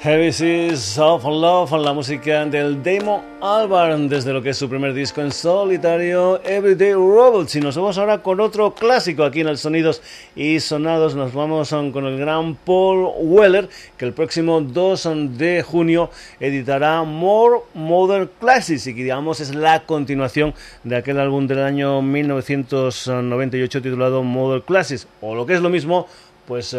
Heavy 0.08 0.32
Seas 0.32 0.98
of 0.98 1.22
Love, 1.24 1.70
la 1.72 1.92
música 1.92 2.46
del 2.46 2.82
Demo 2.82 3.22
Albarn, 3.42 4.08
desde 4.08 4.32
lo 4.32 4.40
que 4.40 4.48
es 4.50 4.56
su 4.56 4.66
primer 4.66 4.94
disco 4.94 5.20
en 5.20 5.30
solitario, 5.30 6.40
Everyday 6.44 6.94
Robots. 6.94 7.56
Y 7.56 7.60
nos 7.60 7.76
vamos 7.76 7.98
ahora 7.98 8.22
con 8.22 8.40
otro 8.40 8.72
clásico 8.72 9.22
aquí 9.22 9.42
en 9.42 9.48
el 9.48 9.58
Sonidos 9.58 10.00
y 10.34 10.60
Sonados. 10.60 11.14
Nos 11.14 11.34
vamos 11.34 11.68
con 11.92 12.06
el 12.06 12.16
gran 12.18 12.54
Paul 12.54 13.10
Weller, 13.18 13.68
que 13.98 14.06
el 14.06 14.14
próximo 14.14 14.62
2 14.62 15.10
de 15.36 15.62
junio 15.62 16.08
editará 16.40 17.02
More 17.02 17.60
Modern 17.74 18.30
Classics, 18.40 18.86
y 18.86 18.94
que 18.94 19.02
digamos 19.02 19.40
es 19.40 19.54
la 19.54 19.84
continuación 19.84 20.54
de 20.84 20.96
aquel 20.96 21.20
álbum 21.20 21.46
del 21.46 21.62
año 21.62 22.00
1998 22.00 23.82
titulado 23.82 24.22
Modern 24.22 24.62
Classics, 24.62 25.06
o 25.20 25.34
lo 25.34 25.44
que 25.44 25.52
es 25.52 25.60
lo 25.60 25.68
mismo 25.68 26.06
pues 26.46 26.74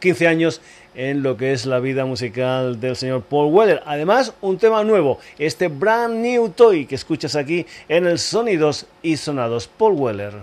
15 0.00 0.26
años 0.26 0.60
en 0.94 1.22
lo 1.22 1.36
que 1.36 1.52
es 1.52 1.66
la 1.66 1.80
vida 1.80 2.04
musical 2.04 2.80
del 2.80 2.96
señor 2.96 3.22
Paul 3.22 3.52
Weller. 3.52 3.82
Además, 3.86 4.34
un 4.40 4.58
tema 4.58 4.84
nuevo, 4.84 5.18
este 5.38 5.68
Brand 5.68 6.14
New 6.14 6.50
Toy 6.50 6.86
que 6.86 6.94
escuchas 6.94 7.36
aquí 7.36 7.66
en 7.88 8.06
el 8.06 8.18
Sonidos 8.18 8.86
y 9.02 9.16
Sonados 9.16 9.68
Paul 9.68 9.94
Weller. 9.94 10.34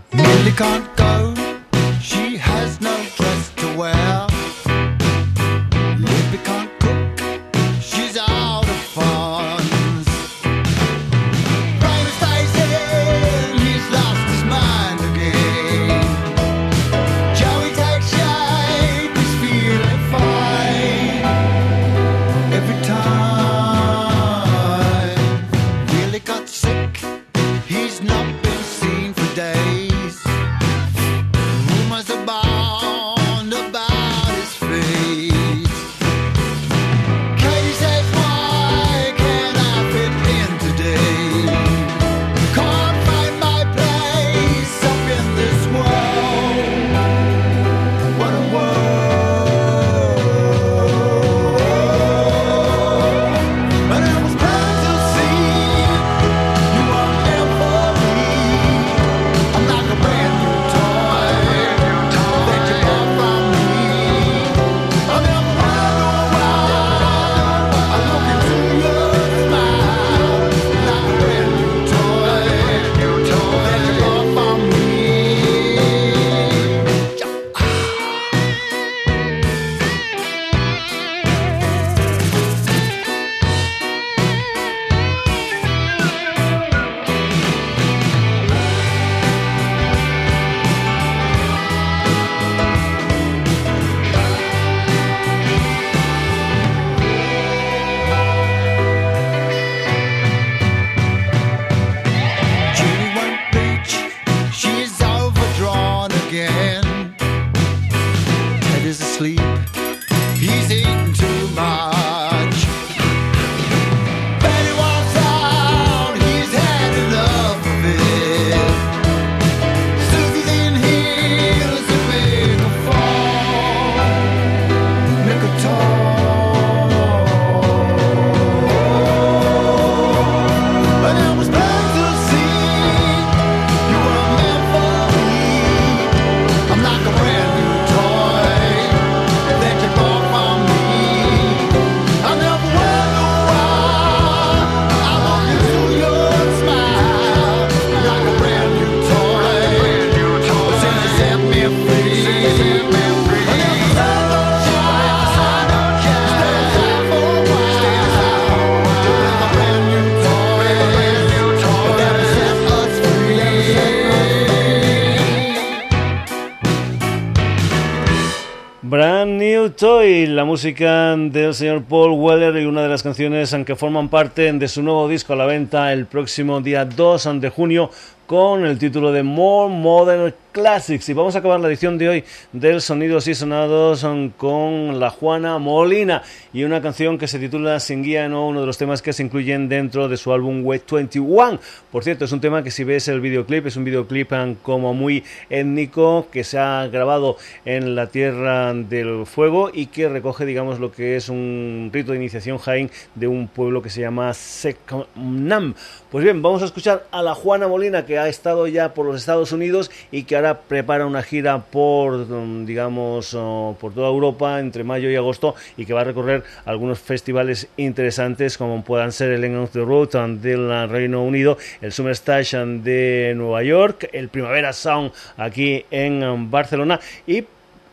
Música 170.58 171.16
del 171.16 171.54
señor 171.54 171.84
Paul 171.84 172.14
Weller 172.14 172.58
y 172.58 172.66
una 172.66 172.82
de 172.82 172.90
las 172.90 173.04
canciones 173.04 173.56
que 173.64 173.76
forman 173.76 174.10
parte 174.10 174.52
de 174.52 174.68
su 174.68 174.82
nuevo 174.82 175.08
disco 175.08 175.34
a 175.34 175.36
la 175.36 175.46
venta 175.46 175.94
el 175.94 176.08
próximo 176.08 176.62
día 176.62 176.84
2 176.84 177.40
de 177.40 177.50
junio 177.50 177.92
con 178.26 178.66
el 178.66 178.80
título 178.80 179.12
de 179.12 179.22
More 179.22 179.72
Modern 179.72 180.34
Classics. 180.58 181.08
Y 181.08 181.14
vamos 181.14 181.36
a 181.36 181.40
acabar 181.40 181.60
la 181.60 181.68
edición 181.68 182.00
de 182.00 182.10
hoy 182.10 182.24
del 182.52 182.82
Sonidos 182.82 183.28
y 183.28 183.36
Sonados 183.36 184.04
con 184.38 185.00
la 185.00 185.12
Juana 185.12 185.60
Molina 185.60 186.24
y 186.52 186.64
una 186.64 186.82
canción 186.82 187.20
que 187.20 187.28
se 187.28 187.38
titula 187.38 187.80
Sin 187.80 188.02
Guía, 188.02 188.28
¿no? 188.28 188.48
uno 188.48 188.62
de 188.62 188.66
los 188.66 188.76
temas 188.76 189.04
que 189.04 189.14
se 189.14 189.22
incluyen 189.22 189.70
dentro 189.70 190.10
de 190.10 190.18
su 190.18 190.34
álbum 190.34 190.66
Wet 190.66 190.90
21. 190.90 191.60
Por 191.92 192.04
cierto, 192.04 192.26
es 192.26 192.32
un 192.32 192.42
tema 192.42 192.64
que 192.64 192.72
si 192.72 192.84
ves 192.84 193.08
el 193.08 193.22
videoclip, 193.22 193.68
es 193.68 193.76
un 193.76 193.84
videoclip 193.84 194.32
um, 194.32 194.56
como 194.56 194.96
muy 194.96 195.24
étnico 195.52 196.28
que 196.32 196.44
se 196.44 196.58
ha 196.58 196.88
grabado 196.88 197.38
en 197.64 197.94
la 197.94 198.08
Tierra 198.08 198.74
del 198.74 199.28
Fuego 199.28 199.70
y 199.72 199.86
que 199.86 200.10
recoge, 200.10 200.48
digamos, 200.48 200.80
lo 200.80 200.92
que 200.92 201.18
es 201.18 201.30
un 201.30 201.92
rito 201.94 202.14
de 202.14 202.18
iniciación 202.18 202.58
jain 202.58 202.90
de 203.14 203.28
un 203.28 203.48
pueblo 203.48 203.84
que 203.84 203.92
se 203.92 204.02
llama 204.02 204.34
Seknam. 204.34 205.76
Pues 206.10 206.24
bien, 206.24 206.42
vamos 206.42 206.64
a 206.64 206.66
escuchar 206.66 207.06
a 207.12 207.22
la 207.22 207.36
Juana 207.36 207.68
Molina 207.68 208.08
que 208.08 208.18
ha 208.18 208.28
estado 208.28 208.66
ya 208.66 208.96
por 208.96 209.06
los 209.06 209.18
Estados 209.18 209.52
Unidos 209.52 209.92
y 210.12 210.24
que 210.24 210.36
ahora 210.36 210.47
prepara 210.56 211.06
una 211.06 211.24
gira 211.24 211.60
por, 211.60 212.28
mm, 212.28 212.66
digamos, 212.66 213.32
por 213.80 213.94
toda 213.94 214.10
Europa 214.10 214.60
entre 214.60 214.84
mayo 214.84 215.10
y 215.10 215.16
agosto 215.16 215.56
y 215.78 215.86
que 215.86 215.94
va 215.94 216.02
a 216.02 216.06
recorrer 216.06 216.44
algunos 216.66 217.00
festivales 217.00 217.68
interesantes 217.78 218.58
como 218.58 218.84
puedan 218.84 219.12
ser 219.12 219.32
el 219.32 219.44
End 219.44 219.58
of 219.58 219.72
the 219.72 219.82
Road 219.82 220.10
del 220.40 220.90
Reino 220.90 221.24
Unido, 221.24 221.58
el 221.82 221.92
Summer 221.92 222.14
Station 222.14 222.84
de 222.84 223.34
Nueva 223.36 223.64
York, 223.64 224.10
el 224.14 224.30
Primavera 224.30 224.74
Sound 224.74 225.12
aquí 225.38 225.86
en 225.92 226.50
Barcelona 226.50 227.00
y 227.26 227.44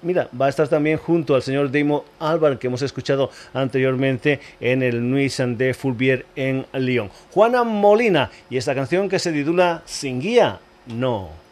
mira, 0.04 0.28
va 0.38 0.46
a 0.46 0.48
estar 0.48 0.68
también 0.68 0.98
junto 0.98 1.34
al 1.34 1.42
señor 1.42 1.70
Demo 1.70 2.04
Álvaro, 2.20 2.58
que 2.58 2.68
hemos 2.68 2.82
escuchado 2.82 3.30
anteriormente 3.52 4.40
en 4.60 4.82
el 4.82 5.10
Nuit 5.10 5.32
de 5.32 5.74
Fulbier 5.74 6.26
en 6.36 6.66
Lyon. 6.72 7.10
Juana 7.30 7.64
Molina 7.64 8.30
y 8.50 8.56
esta 8.56 8.74
canción 8.74 9.08
que 9.08 9.18
se 9.18 9.32
titula 9.32 9.82
Sin 9.86 10.20
Guía, 10.20 10.60
no. 10.86 11.43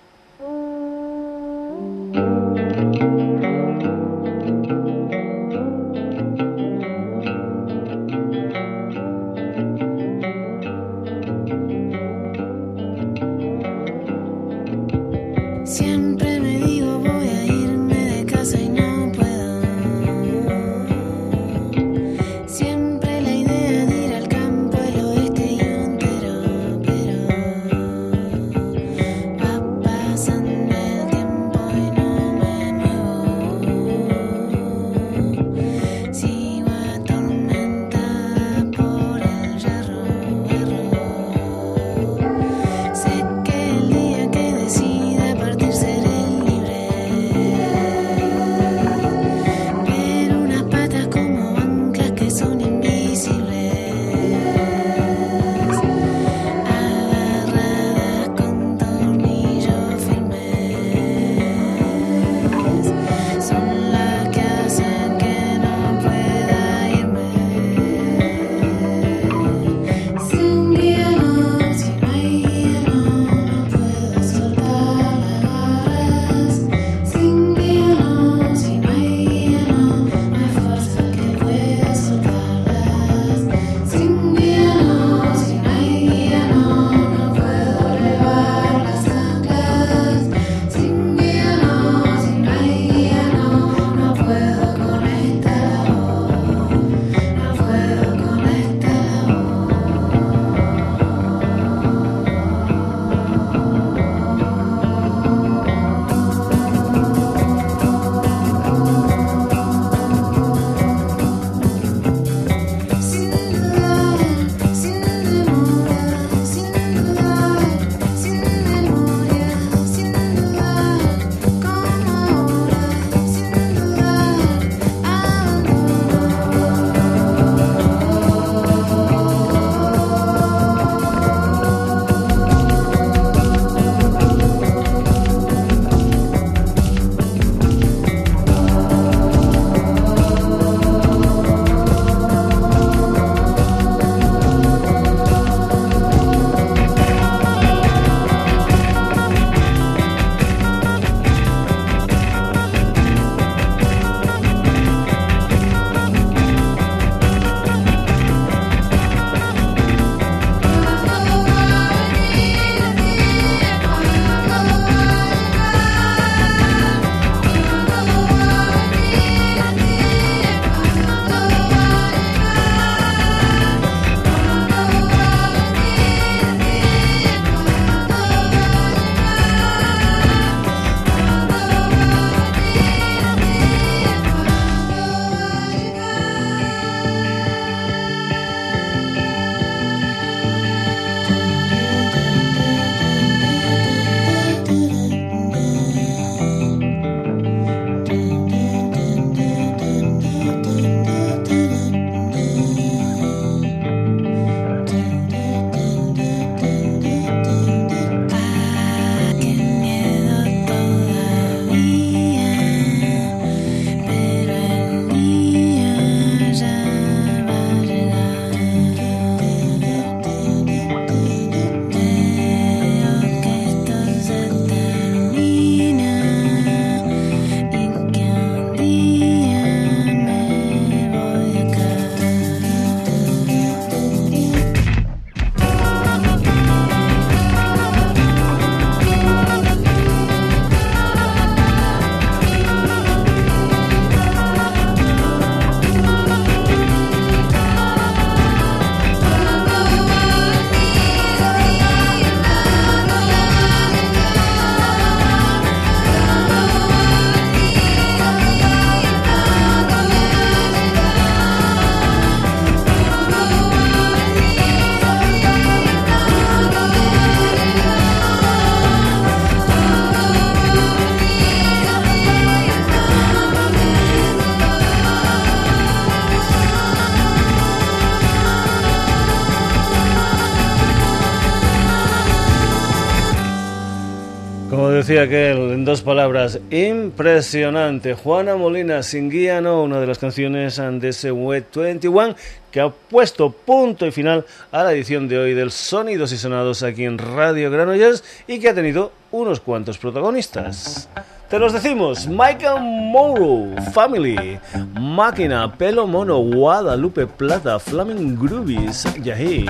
Decía 285.03 285.23
aquel, 285.23 285.73
en 285.73 285.85
dos 285.85 286.03
palabras, 286.03 286.61
impresionante. 286.71 288.15
Juana 288.15 288.55
Molina, 288.55 289.03
Sin 289.03 289.31
Guía 289.31 289.61
No, 289.61 289.83
una 289.83 289.99
de 289.99 290.07
las 290.07 290.19
canciones 290.19 290.77
de 290.77 291.09
ese 291.09 291.33
Wet 291.33 291.75
21 291.75 292.37
que 292.71 292.81
ha 292.81 292.89
puesto 292.89 293.51
punto 293.51 294.07
y 294.07 294.13
final 294.13 294.45
a 294.71 294.85
la 294.85 294.93
edición 294.93 295.27
de 295.27 295.39
hoy 295.39 295.55
del 295.55 295.73
Sonidos 295.73 296.31
y 296.31 296.39
Sonados 296.39 296.85
aquí 296.85 297.05
en 297.05 297.19
Radio 297.19 297.69
Granollers 297.69 298.23
y 298.47 298.61
que 298.61 298.69
ha 298.69 298.75
tenido 298.75 299.11
unos 299.33 299.59
cuantos 299.59 299.99
protagonistas. 299.99 301.09
Te 301.51 301.59
los 301.59 301.73
decimos, 301.73 302.29
Michael 302.29 302.81
Morrow, 302.81 303.75
Family, 303.93 304.61
Máquina, 304.95 305.73
Pelo 305.77 306.07
Mono, 306.07 306.39
Guadalupe 306.39 307.27
Plata, 307.27 307.81
Flaming 307.81 308.39
Groovies, 308.39 309.05
Yahee, 309.21 309.67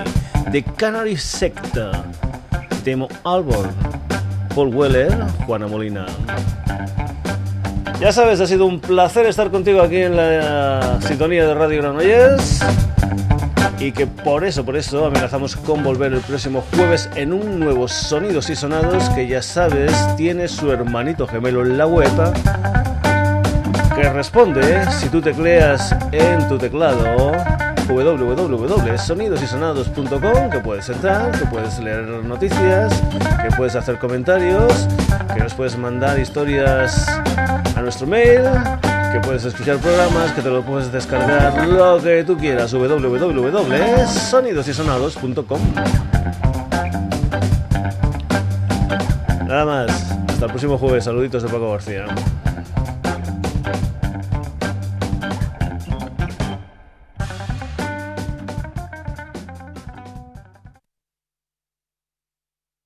The 0.50 0.62
Canary 0.76 1.16
Sector, 1.16 1.92
Demo 2.84 3.08
Albor, 3.24 3.70
Paul 4.54 4.74
Weller, 4.74 5.12
Juana 5.46 5.66
Molina. 5.66 6.06
Ya 8.00 8.12
sabes, 8.12 8.40
ha 8.40 8.46
sido 8.46 8.66
un 8.66 8.80
placer 8.80 9.26
estar 9.26 9.50
contigo 9.50 9.80
aquí 9.80 9.98
en 9.98 10.16
la 10.16 10.98
sintonía 11.06 11.46
de 11.46 11.54
Radio 11.54 11.82
Granollers 11.82 12.60
y 13.78 13.92
que 13.92 14.06
por 14.06 14.44
eso, 14.44 14.64
por 14.64 14.76
eso 14.76 15.06
amenazamos 15.06 15.56
con 15.56 15.82
volver 15.82 16.12
el 16.12 16.20
próximo 16.20 16.64
jueves 16.74 17.08
en 17.16 17.32
un 17.32 17.58
nuevo 17.58 17.88
Sonidos 17.88 18.50
y 18.50 18.56
Sonados 18.56 19.08
que 19.10 19.26
ya 19.26 19.42
sabes 19.42 19.92
tiene 20.16 20.48
su 20.48 20.70
hermanito 20.70 21.26
gemelo 21.26 21.62
en 21.62 21.78
la 21.78 21.86
web 21.86 22.10
que 23.94 24.08
responde 24.08 24.84
si 24.92 25.08
tú 25.08 25.20
tecleas 25.20 25.94
en 26.12 26.48
tu 26.48 26.58
teclado 26.58 27.32
www.sonidosysonados.com 27.86 30.50
que 30.50 30.58
puedes 30.60 30.88
entrar, 30.88 31.30
que 31.32 31.44
puedes 31.46 31.78
leer 31.78 32.04
noticias, 32.24 32.92
que 33.42 33.50
puedes 33.56 33.76
hacer 33.76 33.98
comentarios, 33.98 34.88
que 35.34 35.40
nos 35.40 35.52
puedes 35.54 35.76
mandar 35.76 36.18
historias 36.18 37.06
a 37.74 37.82
nuestro 37.82 38.06
mail, 38.06 38.42
que 39.12 39.20
puedes 39.20 39.44
escuchar 39.44 39.76
programas, 39.78 40.32
que 40.32 40.42
te 40.42 40.50
lo 40.50 40.62
puedes 40.62 40.92
descargar, 40.92 41.66
lo 41.66 42.00
que 42.00 42.22
tú 42.24 42.36
quieras, 42.36 42.72
www.sonidosysonados.com. 42.72 45.60
Nada 49.46 49.64
más, 49.64 49.90
hasta 50.28 50.44
el 50.46 50.50
próximo 50.50 50.76
jueves, 50.78 51.04
saluditos 51.04 51.42
de 51.42 51.48
Paco 51.48 51.72
García. 51.72 52.06